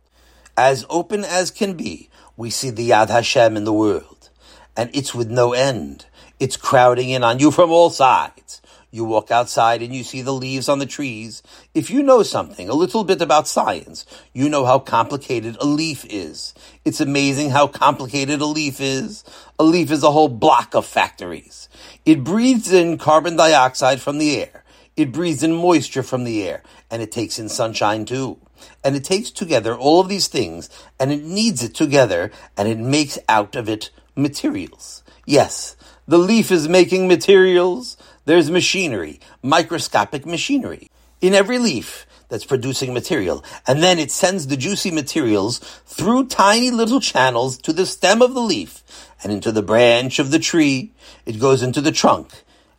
As 0.56 0.86
open 0.90 1.26
as 1.26 1.52
can 1.52 1.76
be, 1.76 2.10
we 2.38 2.50
see 2.50 2.70
the 2.70 2.90
Yad 2.90 3.10
Hashem 3.10 3.58
in 3.58 3.66
the 3.66 3.74
world. 3.74 4.30
And 4.78 4.90
it's 4.94 5.14
with 5.14 5.30
no 5.30 5.52
end. 5.52 6.06
It's 6.40 6.56
crowding 6.56 7.10
in 7.10 7.24
on 7.24 7.40
you 7.40 7.52
from 7.52 7.70
all 7.70 7.90
sides. 7.90 8.61
You 8.94 9.06
walk 9.06 9.32
outside 9.32 9.82
and 9.82 9.96
you 9.96 10.04
see 10.04 10.22
the 10.22 10.34
leaves 10.34 10.68
on 10.68 10.80
the 10.80 10.86
trees. 10.86 11.42
If 11.74 11.90
you 11.90 12.04
know 12.04 12.24
something, 12.24 12.68
a 12.68 12.74
little 12.74 13.06
bit 13.06 13.22
about 13.22 13.48
science, 13.48 14.06
you 14.34 14.50
know 14.50 14.66
how 14.66 14.80
complicated 14.80 15.56
a 15.62 15.66
leaf 15.66 16.06
is. 16.10 16.54
It's 16.84 17.00
amazing 17.00 17.52
how 17.52 17.68
complicated 17.68 18.42
a 18.42 18.46
leaf 18.46 18.82
is. 18.82 19.24
A 19.58 19.64
leaf 19.64 19.92
is 19.92 20.04
a 20.04 20.12
whole 20.12 20.28
block 20.28 20.76
of 20.76 20.86
factories. 20.86 21.70
It 22.06 22.26
breathes 22.26 22.74
in 22.74 22.98
carbon 22.98 23.38
dioxide 23.38 24.02
from 24.02 24.18
the 24.18 24.38
air. 24.38 24.66
It 24.98 25.14
breathes 25.14 25.42
in 25.42 25.54
moisture 25.54 26.04
from 26.04 26.26
the 26.26 26.46
air. 26.46 26.62
And 26.90 27.02
it 27.02 27.14
takes 27.14 27.40
in 27.40 27.48
sunshine 27.48 28.04
too. 28.04 28.40
And 28.84 28.98
it 28.98 29.06
takes 29.06 29.32
together 29.32 29.74
all 29.74 30.02
of 30.02 30.10
these 30.10 30.28
things 30.28 30.70
and 31.00 31.14
it 31.14 31.24
needs 31.24 31.64
it 31.64 31.74
together 31.74 32.30
and 32.58 32.68
it 32.68 32.78
makes 32.78 33.18
out 33.30 33.56
of 33.56 33.70
it 33.70 33.90
materials. 34.16 35.02
Yes, 35.26 35.78
the 36.08 36.18
leaf 36.18 36.52
is 36.52 36.68
making 36.68 37.08
materials. 37.08 37.96
There's 38.26 38.52
machinery, 38.52 39.20
microscopic 39.42 40.28
machinery. 40.28 40.92
In 41.22 41.34
every 41.34 41.58
leaf, 41.58 42.06
that's 42.30 42.46
producing 42.46 42.94
material. 42.94 43.44
And 43.66 43.82
then 43.82 43.98
it 43.98 44.12
sends 44.12 44.48
the 44.48 44.58
juicy 44.58 44.92
materials 44.92 45.60
through 45.86 46.28
tiny 46.28 46.70
little 46.70 47.00
channels 47.00 47.58
to 47.60 47.74
the 47.74 47.86
stem 47.86 48.22
of 48.22 48.34
the 48.34 48.42
leaf 48.42 48.84
and 49.24 49.34
into 49.34 49.52
the 49.52 49.64
branch 49.64 50.20
of 50.20 50.30
the 50.30 50.40
tree. 50.40 50.92
It 51.26 51.40
goes 51.40 51.64
into 51.64 51.82
the 51.82 51.92
trunk 51.92 52.32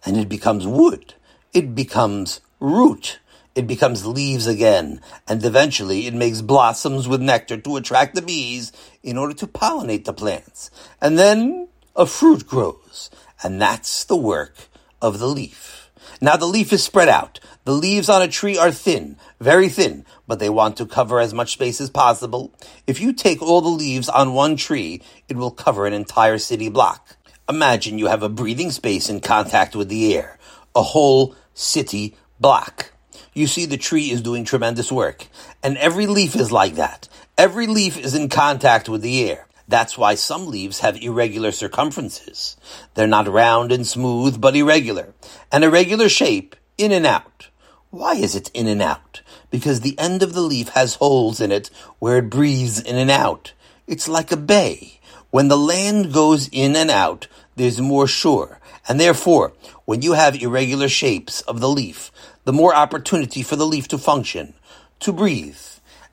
and 0.06 0.16
it 0.16 0.28
becomes 0.28 0.66
wood. 0.66 1.14
It 1.52 1.74
becomes 1.74 2.40
root. 2.60 3.18
It 3.54 3.66
becomes 3.66 4.06
leaves 4.06 4.46
again. 4.46 5.00
And 5.26 5.44
eventually 5.44 6.06
it 6.06 6.14
makes 6.14 6.40
blossoms 6.40 7.08
with 7.08 7.20
nectar 7.20 7.58
to 7.58 7.76
attract 7.76 8.14
the 8.14 8.22
bees 8.22 8.72
in 9.02 9.18
order 9.18 9.34
to 9.34 9.46
pollinate 9.46 10.04
the 10.04 10.14
plants. 10.14 10.70
And 11.00 11.18
then 11.18 11.68
a 11.96 12.06
fruit 12.06 12.46
grows. 12.46 13.10
And 13.42 13.60
that's 13.60 14.04
the 14.04 14.16
work 14.16 14.68
of 15.02 15.18
the 15.18 15.26
leaf. 15.26 15.90
Now 16.20 16.36
the 16.36 16.46
leaf 16.46 16.72
is 16.72 16.82
spread 16.82 17.08
out. 17.08 17.40
The 17.64 17.72
leaves 17.72 18.08
on 18.08 18.22
a 18.22 18.28
tree 18.28 18.56
are 18.56 18.72
thin, 18.72 19.16
very 19.40 19.68
thin, 19.68 20.04
but 20.26 20.38
they 20.38 20.48
want 20.48 20.76
to 20.78 20.86
cover 20.86 21.20
as 21.20 21.34
much 21.34 21.52
space 21.52 21.80
as 21.80 21.90
possible. 21.90 22.52
If 22.86 23.00
you 23.00 23.12
take 23.12 23.42
all 23.42 23.60
the 23.60 23.68
leaves 23.68 24.08
on 24.08 24.32
one 24.32 24.56
tree, 24.56 25.02
it 25.28 25.36
will 25.36 25.50
cover 25.50 25.86
an 25.86 25.92
entire 25.92 26.38
city 26.38 26.68
block. 26.68 27.16
Imagine 27.48 27.98
you 27.98 28.06
have 28.06 28.22
a 28.22 28.28
breathing 28.28 28.70
space 28.70 29.10
in 29.10 29.20
contact 29.20 29.76
with 29.76 29.88
the 29.88 30.16
air, 30.16 30.38
a 30.74 30.82
whole 30.82 31.34
city 31.54 32.16
block. 32.40 32.92
You 33.34 33.46
see 33.46 33.66
the 33.66 33.76
tree 33.76 34.10
is 34.10 34.22
doing 34.22 34.44
tremendous 34.44 34.90
work, 34.90 35.26
and 35.62 35.76
every 35.78 36.06
leaf 36.06 36.34
is 36.36 36.52
like 36.52 36.74
that. 36.76 37.08
Every 37.38 37.66
leaf 37.66 37.96
is 37.98 38.14
in 38.14 38.28
contact 38.28 38.88
with 38.88 39.02
the 39.02 39.30
air. 39.30 39.46
That's 39.72 39.96
why 39.96 40.16
some 40.16 40.48
leaves 40.48 40.80
have 40.80 41.02
irregular 41.02 41.50
circumferences. 41.50 42.58
They're 42.92 43.06
not 43.06 43.26
round 43.26 43.72
and 43.72 43.86
smooth, 43.86 44.38
but 44.38 44.54
irregular. 44.54 45.14
An 45.50 45.62
irregular 45.62 46.10
shape, 46.10 46.56
in 46.76 46.92
and 46.92 47.06
out. 47.06 47.48
Why 47.88 48.16
is 48.16 48.34
it 48.34 48.50
in 48.52 48.66
and 48.66 48.82
out? 48.82 49.22
Because 49.50 49.80
the 49.80 49.98
end 49.98 50.22
of 50.22 50.34
the 50.34 50.42
leaf 50.42 50.68
has 50.74 50.96
holes 50.96 51.40
in 51.40 51.50
it 51.50 51.70
where 52.00 52.18
it 52.18 52.28
breathes 52.28 52.80
in 52.80 52.96
and 52.96 53.10
out. 53.10 53.54
It's 53.86 54.08
like 54.08 54.30
a 54.30 54.36
bay. 54.36 55.00
When 55.30 55.48
the 55.48 55.56
land 55.56 56.12
goes 56.12 56.50
in 56.52 56.76
and 56.76 56.90
out, 56.90 57.26
there's 57.56 57.80
more 57.80 58.06
shore. 58.06 58.60
And 58.86 59.00
therefore, 59.00 59.54
when 59.86 60.02
you 60.02 60.12
have 60.12 60.34
irregular 60.34 60.90
shapes 60.90 61.40
of 61.40 61.60
the 61.60 61.70
leaf, 61.70 62.12
the 62.44 62.52
more 62.52 62.74
opportunity 62.74 63.42
for 63.42 63.56
the 63.56 63.66
leaf 63.66 63.88
to 63.88 63.96
function, 63.96 64.52
to 65.00 65.14
breathe. 65.14 65.56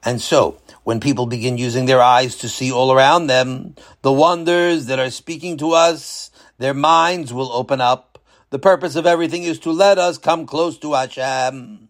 And 0.02 0.22
so, 0.22 0.62
when 0.84 1.00
people 1.00 1.26
begin 1.26 1.58
using 1.58 1.86
their 1.86 2.02
eyes 2.02 2.36
to 2.38 2.50
see 2.50 2.72
all 2.72 2.92
around 2.92 3.28
them, 3.28 3.76
the 4.02 4.12
wonders 4.12 4.86
that 4.88 5.00
are 5.00 5.10
speaking 5.10 5.58
to 5.58 5.72
us, 5.72 6.32
their 6.58 6.74
minds 6.74 7.34
will 7.34 7.52
open 7.52 7.82
up 7.82 8.10
the 8.52 8.60
purpose 8.60 8.96
of 8.96 9.06
everything 9.06 9.44
is 9.44 9.60
to 9.60 9.72
let 9.72 10.00
us 10.00 10.18
come 10.18 10.48
close 10.48 10.80
to 10.80 10.94
Hashem. 10.94 11.90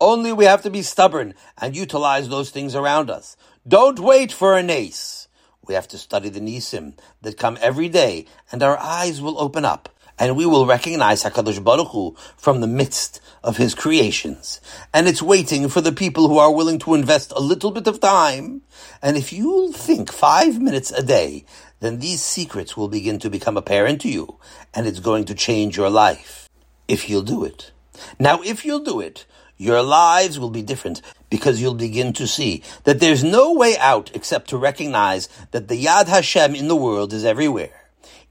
Only 0.00 0.32
we 0.32 0.44
have 0.44 0.62
to 0.62 0.70
be 0.70 0.82
stubborn 0.82 1.34
and 1.56 1.76
utilize 1.76 2.28
those 2.28 2.50
things 2.50 2.74
around 2.74 3.10
us. 3.10 3.36
Don't 3.68 4.00
wait 4.00 4.32
for 4.32 4.56
an 4.56 4.66
nes. 4.66 5.28
We 5.68 5.74
have 5.74 5.86
to 5.88 5.98
study 5.98 6.28
the 6.28 6.40
nisim 6.40 6.98
that 7.22 7.38
come 7.38 7.58
every 7.60 7.88
day, 7.88 8.26
and 8.50 8.60
our 8.60 8.76
eyes 8.78 9.22
will 9.22 9.38
open 9.38 9.64
up, 9.64 9.88
and 10.20 10.36
we 10.36 10.46
will 10.46 10.66
recognize 10.66 11.24
Hakadosh 11.24 11.64
Baruch 11.64 11.88
Hu 11.88 12.14
from 12.36 12.60
the 12.60 12.68
midst 12.68 13.20
of 13.42 13.56
His 13.56 13.74
creations. 13.74 14.60
And 14.94 15.08
it's 15.08 15.22
waiting 15.22 15.68
for 15.68 15.80
the 15.80 15.92
people 15.92 16.28
who 16.28 16.38
are 16.38 16.54
willing 16.54 16.78
to 16.80 16.94
invest 16.94 17.32
a 17.34 17.40
little 17.40 17.72
bit 17.72 17.88
of 17.88 17.98
time. 17.98 18.62
And 19.02 19.16
if 19.16 19.32
you'll 19.32 19.72
think 19.72 20.12
five 20.12 20.60
minutes 20.60 20.92
a 20.92 21.02
day 21.02 21.44
then 21.80 21.98
these 21.98 22.22
secrets 22.22 22.76
will 22.76 22.88
begin 22.88 23.18
to 23.18 23.30
become 23.30 23.56
apparent 23.56 24.02
to 24.02 24.08
you, 24.08 24.38
and 24.74 24.86
it's 24.86 25.00
going 25.00 25.24
to 25.24 25.34
change 25.34 25.76
your 25.76 25.90
life. 25.90 26.48
If 26.86 27.08
you'll 27.08 27.22
do 27.22 27.44
it. 27.44 27.72
Now, 28.18 28.40
if 28.42 28.64
you'll 28.64 28.84
do 28.84 29.00
it, 29.00 29.26
your 29.56 29.82
lives 29.82 30.38
will 30.38 30.50
be 30.50 30.62
different 30.62 31.02
because 31.28 31.60
you'll 31.60 31.74
begin 31.74 32.12
to 32.14 32.26
see 32.26 32.62
that 32.84 33.00
there's 33.00 33.24
no 33.24 33.52
way 33.54 33.76
out 33.78 34.10
except 34.14 34.50
to 34.50 34.58
recognize 34.58 35.28
that 35.50 35.68
the 35.68 35.84
Yad 35.84 36.08
Hashem 36.08 36.54
in 36.54 36.68
the 36.68 36.76
world 36.76 37.12
is 37.12 37.24
everywhere. 37.24 37.79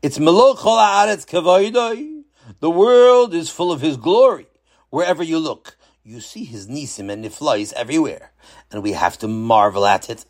It's 0.02 0.18
Melok 0.18 0.60
Haaretz 0.60 1.28
Kavoidoi. 1.28 2.24
The 2.62 2.70
world 2.70 3.34
is 3.34 3.50
full 3.50 3.70
of 3.70 3.82
His 3.82 3.98
glory. 3.98 4.48
Wherever 4.90 5.22
you 5.22 5.40
look, 5.40 5.78
you 6.06 6.22
see 6.22 6.46
His 6.46 6.70
Nisim 6.70 7.12
and 7.12 7.26
Niflais 7.26 7.74
everywhere. 7.74 8.32
And 8.72 8.82
we 8.82 8.94
have 8.94 9.18
to 9.18 9.28
marvel 9.28 9.86
at 9.86 10.10
it. 10.10 10.24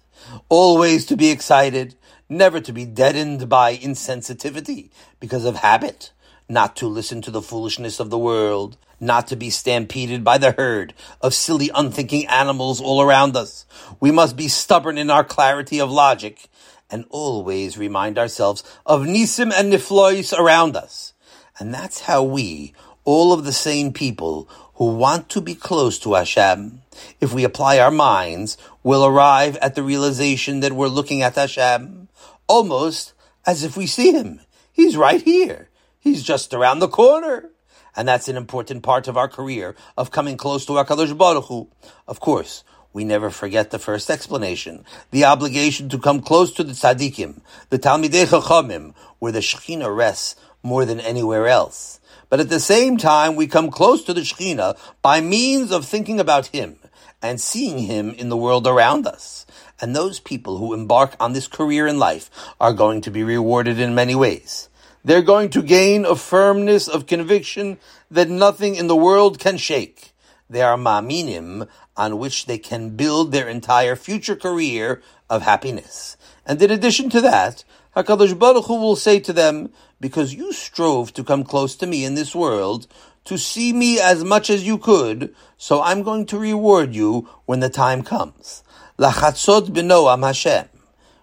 Always 0.50 1.06
to 1.06 1.16
be 1.16 1.30
excited 1.30 1.94
never 2.28 2.60
to 2.60 2.74
be 2.74 2.86
deadened 2.86 3.48
by 3.48 3.78
insensitivity 3.78 4.90
because 5.20 5.46
of 5.46 5.58
habit, 5.58 6.14
not 6.50 6.76
to 6.78 6.88
listen 6.88 7.22
to 7.22 7.30
the 7.30 7.42
foolishness 7.42 8.00
of 8.00 8.10
the 8.10 8.18
world, 8.18 8.76
not 9.00 9.28
to 9.28 9.36
be 9.36 9.52
stampeded 9.52 10.24
by 10.24 10.40
the 10.40 10.54
herd 10.54 10.96
of 11.22 11.36
silly, 11.36 11.70
unthinking 11.76 12.26
animals 12.26 12.82
all 12.82 13.04
around 13.04 13.38
us. 13.38 13.68
We 14.00 14.10
must 14.10 14.36
be 14.36 14.48
stubborn 14.48 14.98
in 14.98 15.12
our 15.12 15.24
clarity 15.24 15.80
of 15.80 15.92
logic 15.92 16.50
and 16.92 17.06
always 17.10 17.78
remind 17.78 18.18
ourselves 18.18 18.64
of 18.86 19.02
Nisim 19.02 19.52
and 19.54 19.72
Niflois 19.72 20.38
around 20.38 20.76
us. 20.76 21.14
And 21.60 21.74
that's 21.74 22.02
how 22.02 22.24
we, 22.24 22.74
all 23.04 23.34
of 23.34 23.44
the 23.44 23.54
same 23.54 23.94
people 23.94 24.50
who 24.76 24.96
want 24.96 25.30
to 25.30 25.42
be 25.42 25.56
close 25.56 26.00
to 26.00 26.14
Hashem, 26.14 26.82
if 27.20 27.34
we 27.34 27.44
apply 27.44 27.80
our 27.80 27.92
minds, 27.92 28.58
will 28.82 29.06
arrive 29.06 29.58
at 29.58 29.76
the 29.76 29.84
realization 29.84 30.62
that 30.62 30.74
we're 30.74 30.88
looking 30.88 31.22
at 31.22 31.36
Hashem 31.36 32.08
almost 32.48 33.14
as 33.46 33.64
if 33.64 33.78
we 33.78 33.88
see 33.88 34.12
him. 34.12 34.42
He's 34.72 34.96
right 34.98 35.22
here. 35.22 35.70
He's 36.00 36.24
just 36.24 36.54
around 36.54 36.80
the 36.80 36.88
corner. 36.88 37.50
And 37.96 38.08
that's 38.08 38.28
an 38.28 38.38
important 38.38 38.84
part 38.84 39.08
of 39.08 39.18
our 39.18 39.28
career 39.28 39.76
of 39.98 40.12
coming 40.12 40.38
close 40.38 40.66
to 40.66 40.74
HaKadosh 40.74 41.18
Baruch 41.18 41.46
Hu. 41.46 41.70
Of 42.08 42.20
course, 42.20 42.64
we 42.94 43.04
never 43.04 43.30
forget 43.30 43.70
the 43.70 43.80
first 43.80 44.10
explanation, 44.10 44.84
the 45.12 45.26
obligation 45.26 45.90
to 45.90 46.00
come 46.00 46.22
close 46.22 46.52
to 46.54 46.64
the 46.64 46.74
tzaddikim, 46.74 47.42
the 47.70 47.80
Talmidei 47.80 48.26
Chachamim, 48.26 48.94
where 49.20 49.32
the 49.32 49.40
Shekhinah 49.40 49.96
rests 49.96 50.36
more 50.64 50.86
than 50.86 51.00
anywhere 51.00 51.48
else. 51.48 52.00
But 52.30 52.40
at 52.40 52.50
the 52.50 52.60
same 52.60 52.98
time, 52.98 53.36
we 53.36 53.48
come 53.48 53.72
close 53.72 54.04
to 54.04 54.14
the 54.14 54.22
Shekhinah 54.22 54.78
by 55.02 55.22
means 55.22 55.72
of 55.72 55.86
thinking 55.86 56.20
about 56.20 56.48
Him 56.48 56.78
and 57.22 57.40
seeing 57.40 57.80
Him 57.80 58.12
in 58.12 58.30
the 58.30 58.38
world 58.38 58.68
around 58.68 59.08
us. 59.08 59.46
And 59.82 59.96
those 59.96 60.20
people 60.20 60.58
who 60.58 60.74
embark 60.74 61.16
on 61.20 61.34
this 61.34 61.48
career 61.48 61.88
in 61.88 62.00
life 62.00 62.30
are 62.60 62.74
going 62.74 63.02
to 63.02 63.12
be 63.12 63.24
rewarded 63.24 63.80
in 63.80 63.96
many 63.96 64.16
ways. 64.16 64.70
They're 65.04 65.22
going 65.22 65.50
to 65.52 65.62
gain 65.62 66.06
a 66.06 66.16
firmness 66.16 66.88
of 66.88 67.08
conviction 67.08 67.78
that 68.12 68.30
nothing 68.30 68.76
in 68.76 68.88
the 68.88 68.96
world 68.96 69.40
can 69.40 69.58
shake. 69.58 70.09
They 70.50 70.62
are 70.62 70.78
ma'aminim 70.78 71.68
on 71.96 72.18
which 72.18 72.46
they 72.48 72.58
can 72.58 72.96
build 72.96 73.32
their 73.32 73.48
entire 73.48 73.96
future 73.96 74.36
career 74.36 75.02
of 75.30 75.44
happiness. 75.44 76.18
And 76.46 76.62
in 76.62 76.72
addition 76.72 77.10
to 77.12 77.22
that, 77.22 77.64
HaKadosh 77.96 78.38
Baruch 78.38 78.66
Hu 78.66 78.76
will 78.76 78.96
say 78.96 79.20
to 79.20 79.34
them, 79.34 79.72
because 80.00 80.34
you 80.34 80.54
strove 80.54 81.14
to 81.14 81.24
come 81.24 81.44
close 81.44 81.76
to 81.76 81.86
me 81.86 82.06
in 82.06 82.16
this 82.16 82.34
world, 82.34 82.88
to 83.26 83.38
see 83.38 83.74
me 83.74 84.00
as 84.00 84.24
much 84.24 84.50
as 84.50 84.66
you 84.66 84.78
could, 84.78 85.36
so 85.58 85.82
I'm 85.82 86.02
going 86.04 86.26
to 86.28 86.40
reward 86.40 86.96
you 86.96 87.30
when 87.46 87.60
the 87.60 87.70
time 87.70 88.02
comes. 88.02 88.64
Lachazos 88.98 89.70
b'noam 89.70 90.26
Hashem. 90.26 90.68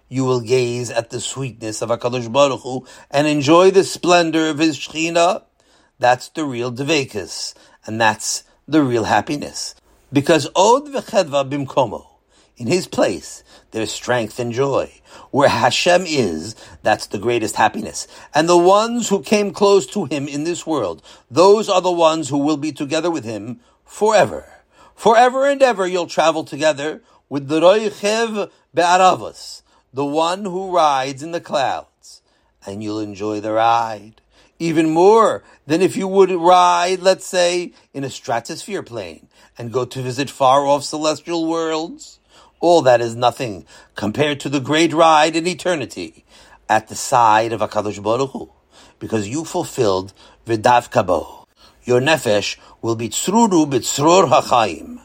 You 0.09 0.25
will 0.25 0.41
gaze 0.41 0.91
at 0.91 1.11
the 1.11 1.21
sweetness 1.21 1.83
of 1.83 1.89
HaKadosh 1.89 2.33
Baruch 2.33 2.61
Hu 2.61 2.87
and 3.11 3.27
enjoy 3.27 3.73
the 3.73 3.83
splendor 3.83 4.49
of 4.51 4.59
His 4.59 4.79
Shekhinah. 4.79 5.43
That's 5.99 6.29
the 6.29 6.45
real 6.45 6.71
Deveikus, 6.71 7.55
and 7.87 8.01
that's 8.01 8.45
the 8.69 8.83
real 8.83 9.05
happiness. 9.05 9.75
Because 10.13 10.49
Oz 10.57 10.89
v'chedva 10.89 11.49
bimkomo, 11.49 12.07
in 12.57 12.67
His 12.67 12.89
place, 12.89 13.45
there's 13.71 13.93
strength 13.93 14.39
and 14.39 14.53
joy. 14.53 14.93
Where 15.31 15.49
Hashem 15.49 16.05
is, 16.07 16.57
that's 16.83 17.07
the 17.07 17.19
greatest 17.19 17.57
happiness. 17.57 18.09
And 18.35 18.49
the 18.49 18.57
ones 18.57 19.09
who 19.09 19.23
came 19.23 19.53
close 19.53 19.87
to 19.89 20.07
Him 20.07 20.27
in 20.27 20.45
this 20.45 20.67
world, 20.67 21.03
those 21.31 21.69
are 21.69 21.81
the 21.81 21.93
ones 21.93 22.29
who 22.29 22.39
will 22.39 22.57
be 22.57 22.73
together 22.73 23.11
with 23.11 23.25
Him 23.25 23.61
forever. 23.85 24.53
Forever 24.95 25.47
and 25.47 25.63
ever 25.63 25.87
you'll 25.87 26.07
travel 26.07 26.45
together 26.45 27.03
with 27.29 27.49
the 27.49 27.61
Roichev 27.61 28.51
Be'aravos, 28.75 29.63
the 29.93 30.05
one 30.05 30.45
who 30.45 30.75
rides 30.75 31.23
in 31.23 31.33
the 31.33 31.41
clouds, 31.41 32.23
and 32.65 32.83
you'll 32.83 33.01
enjoy 33.01 33.41
the 33.41 33.53
ride. 33.53 34.21
Even 34.59 34.91
more 34.91 35.43
than 35.67 35.83
if 35.83 35.97
you 35.97 36.09
would 36.09 36.31
ride, 36.31 37.01
let's 37.01 37.27
say, 37.27 37.73
in 37.93 38.05
a 38.05 38.11
stratosphere 38.11 38.83
plane 38.83 39.29
and 39.59 39.73
go 39.73 39.85
to 39.85 40.03
visit 40.03 40.31
far 40.31 40.67
off 40.67 40.85
celestial 40.85 41.47
worlds. 41.47 42.19
All 42.61 42.81
that 42.83 43.01
is 43.03 43.15
nothing 43.15 43.67
compared 43.95 44.41
to 44.41 44.49
the 44.49 44.61
great 44.61 44.95
ride 44.95 45.37
in 45.37 45.47
eternity 45.47 46.25
at 46.69 46.89
the 46.89 46.95
side 46.95 47.53
of 47.53 47.61
HaKadosh 47.61 48.03
Baruch 48.03 48.31
Hu, 48.31 48.51
because 48.99 49.29
you 49.29 49.45
fulfilled 49.45 50.15
Vidav 50.47 50.91
Kabo. 50.91 51.45
Your 51.85 52.01
nefesh 52.01 52.57
will 52.81 52.97
be 52.97 53.11
tzruru 53.11 53.71
b'tzror 53.71 54.29
ha'chaim 54.29 55.01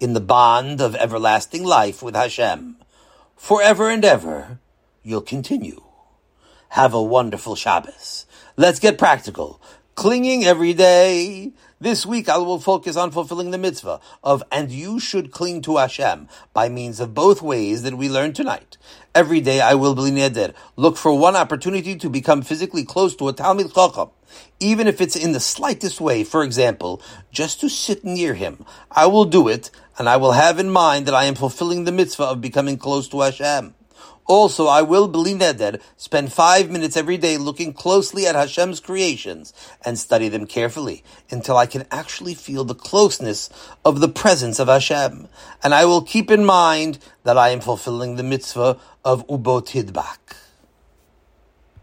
in 0.00 0.12
the 0.12 0.20
bond 0.20 0.80
of 0.80 0.94
everlasting 0.96 1.64
life 1.64 2.02
with 2.02 2.14
Hashem. 2.14 2.76
Forever 3.36 3.88
and 3.88 4.04
ever, 4.04 4.58
you'll 5.02 5.22
continue. 5.22 5.82
Have 6.70 6.92
a 6.92 7.02
wonderful 7.02 7.54
Shabbos. 7.54 8.26
Let's 8.60 8.80
get 8.80 8.98
practical. 8.98 9.62
Clinging 9.94 10.44
every 10.44 10.74
day. 10.74 11.52
This 11.80 12.04
week 12.04 12.28
I 12.28 12.38
will 12.38 12.58
focus 12.58 12.96
on 12.96 13.12
fulfilling 13.12 13.52
the 13.52 13.56
mitzvah 13.56 14.00
of 14.24 14.42
and 14.50 14.68
you 14.68 14.98
should 14.98 15.30
cling 15.30 15.62
to 15.62 15.76
Hashem 15.76 16.26
by 16.52 16.68
means 16.68 16.98
of 16.98 17.14
both 17.14 17.40
ways 17.40 17.84
that 17.84 17.96
we 17.96 18.08
learned 18.08 18.34
tonight. 18.34 18.76
Every 19.14 19.40
day 19.40 19.60
I 19.60 19.74
will 19.74 19.94
be 19.94 20.10
neder. 20.10 20.54
Look 20.74 20.96
for 20.96 21.16
one 21.16 21.36
opportunity 21.36 21.94
to 21.94 22.10
become 22.10 22.42
physically 22.42 22.84
close 22.84 23.14
to 23.18 23.28
a 23.28 23.32
Talmid 23.32 23.72
Chacham. 23.72 24.10
Even 24.58 24.88
if 24.88 25.00
it's 25.00 25.14
in 25.14 25.30
the 25.30 25.38
slightest 25.38 26.00
way, 26.00 26.24
for 26.24 26.42
example, 26.42 27.00
just 27.30 27.60
to 27.60 27.68
sit 27.68 28.04
near 28.04 28.34
him. 28.34 28.64
I 28.90 29.06
will 29.06 29.24
do 29.24 29.46
it, 29.46 29.70
and 29.98 30.08
I 30.08 30.16
will 30.16 30.32
have 30.32 30.58
in 30.58 30.70
mind 30.70 31.06
that 31.06 31.14
I 31.14 31.26
am 31.26 31.36
fulfilling 31.36 31.84
the 31.84 31.92
mitzvah 31.92 32.24
of 32.24 32.40
becoming 32.40 32.76
close 32.76 33.06
to 33.10 33.20
Hashem. 33.20 33.76
Also, 34.28 34.66
I 34.66 34.82
will, 34.82 35.08
bli 35.08 35.32
neder, 35.32 35.80
spend 35.96 36.34
five 36.34 36.70
minutes 36.70 36.98
every 36.98 37.16
day 37.16 37.38
looking 37.38 37.72
closely 37.72 38.26
at 38.26 38.34
Hashem's 38.34 38.78
creations 38.78 39.54
and 39.82 39.98
study 39.98 40.28
them 40.28 40.46
carefully 40.46 41.02
until 41.30 41.56
I 41.56 41.64
can 41.64 41.86
actually 41.90 42.34
feel 42.34 42.64
the 42.64 42.74
closeness 42.74 43.48
of 43.86 44.00
the 44.00 44.08
presence 44.08 44.58
of 44.58 44.68
Hashem. 44.68 45.28
And 45.64 45.72
I 45.72 45.86
will 45.86 46.02
keep 46.02 46.30
in 46.30 46.44
mind 46.44 46.98
that 47.24 47.38
I 47.38 47.48
am 47.48 47.60
fulfilling 47.60 48.16
the 48.16 48.22
mitzvah 48.22 48.78
of 49.02 49.26
Ubot. 49.28 50.47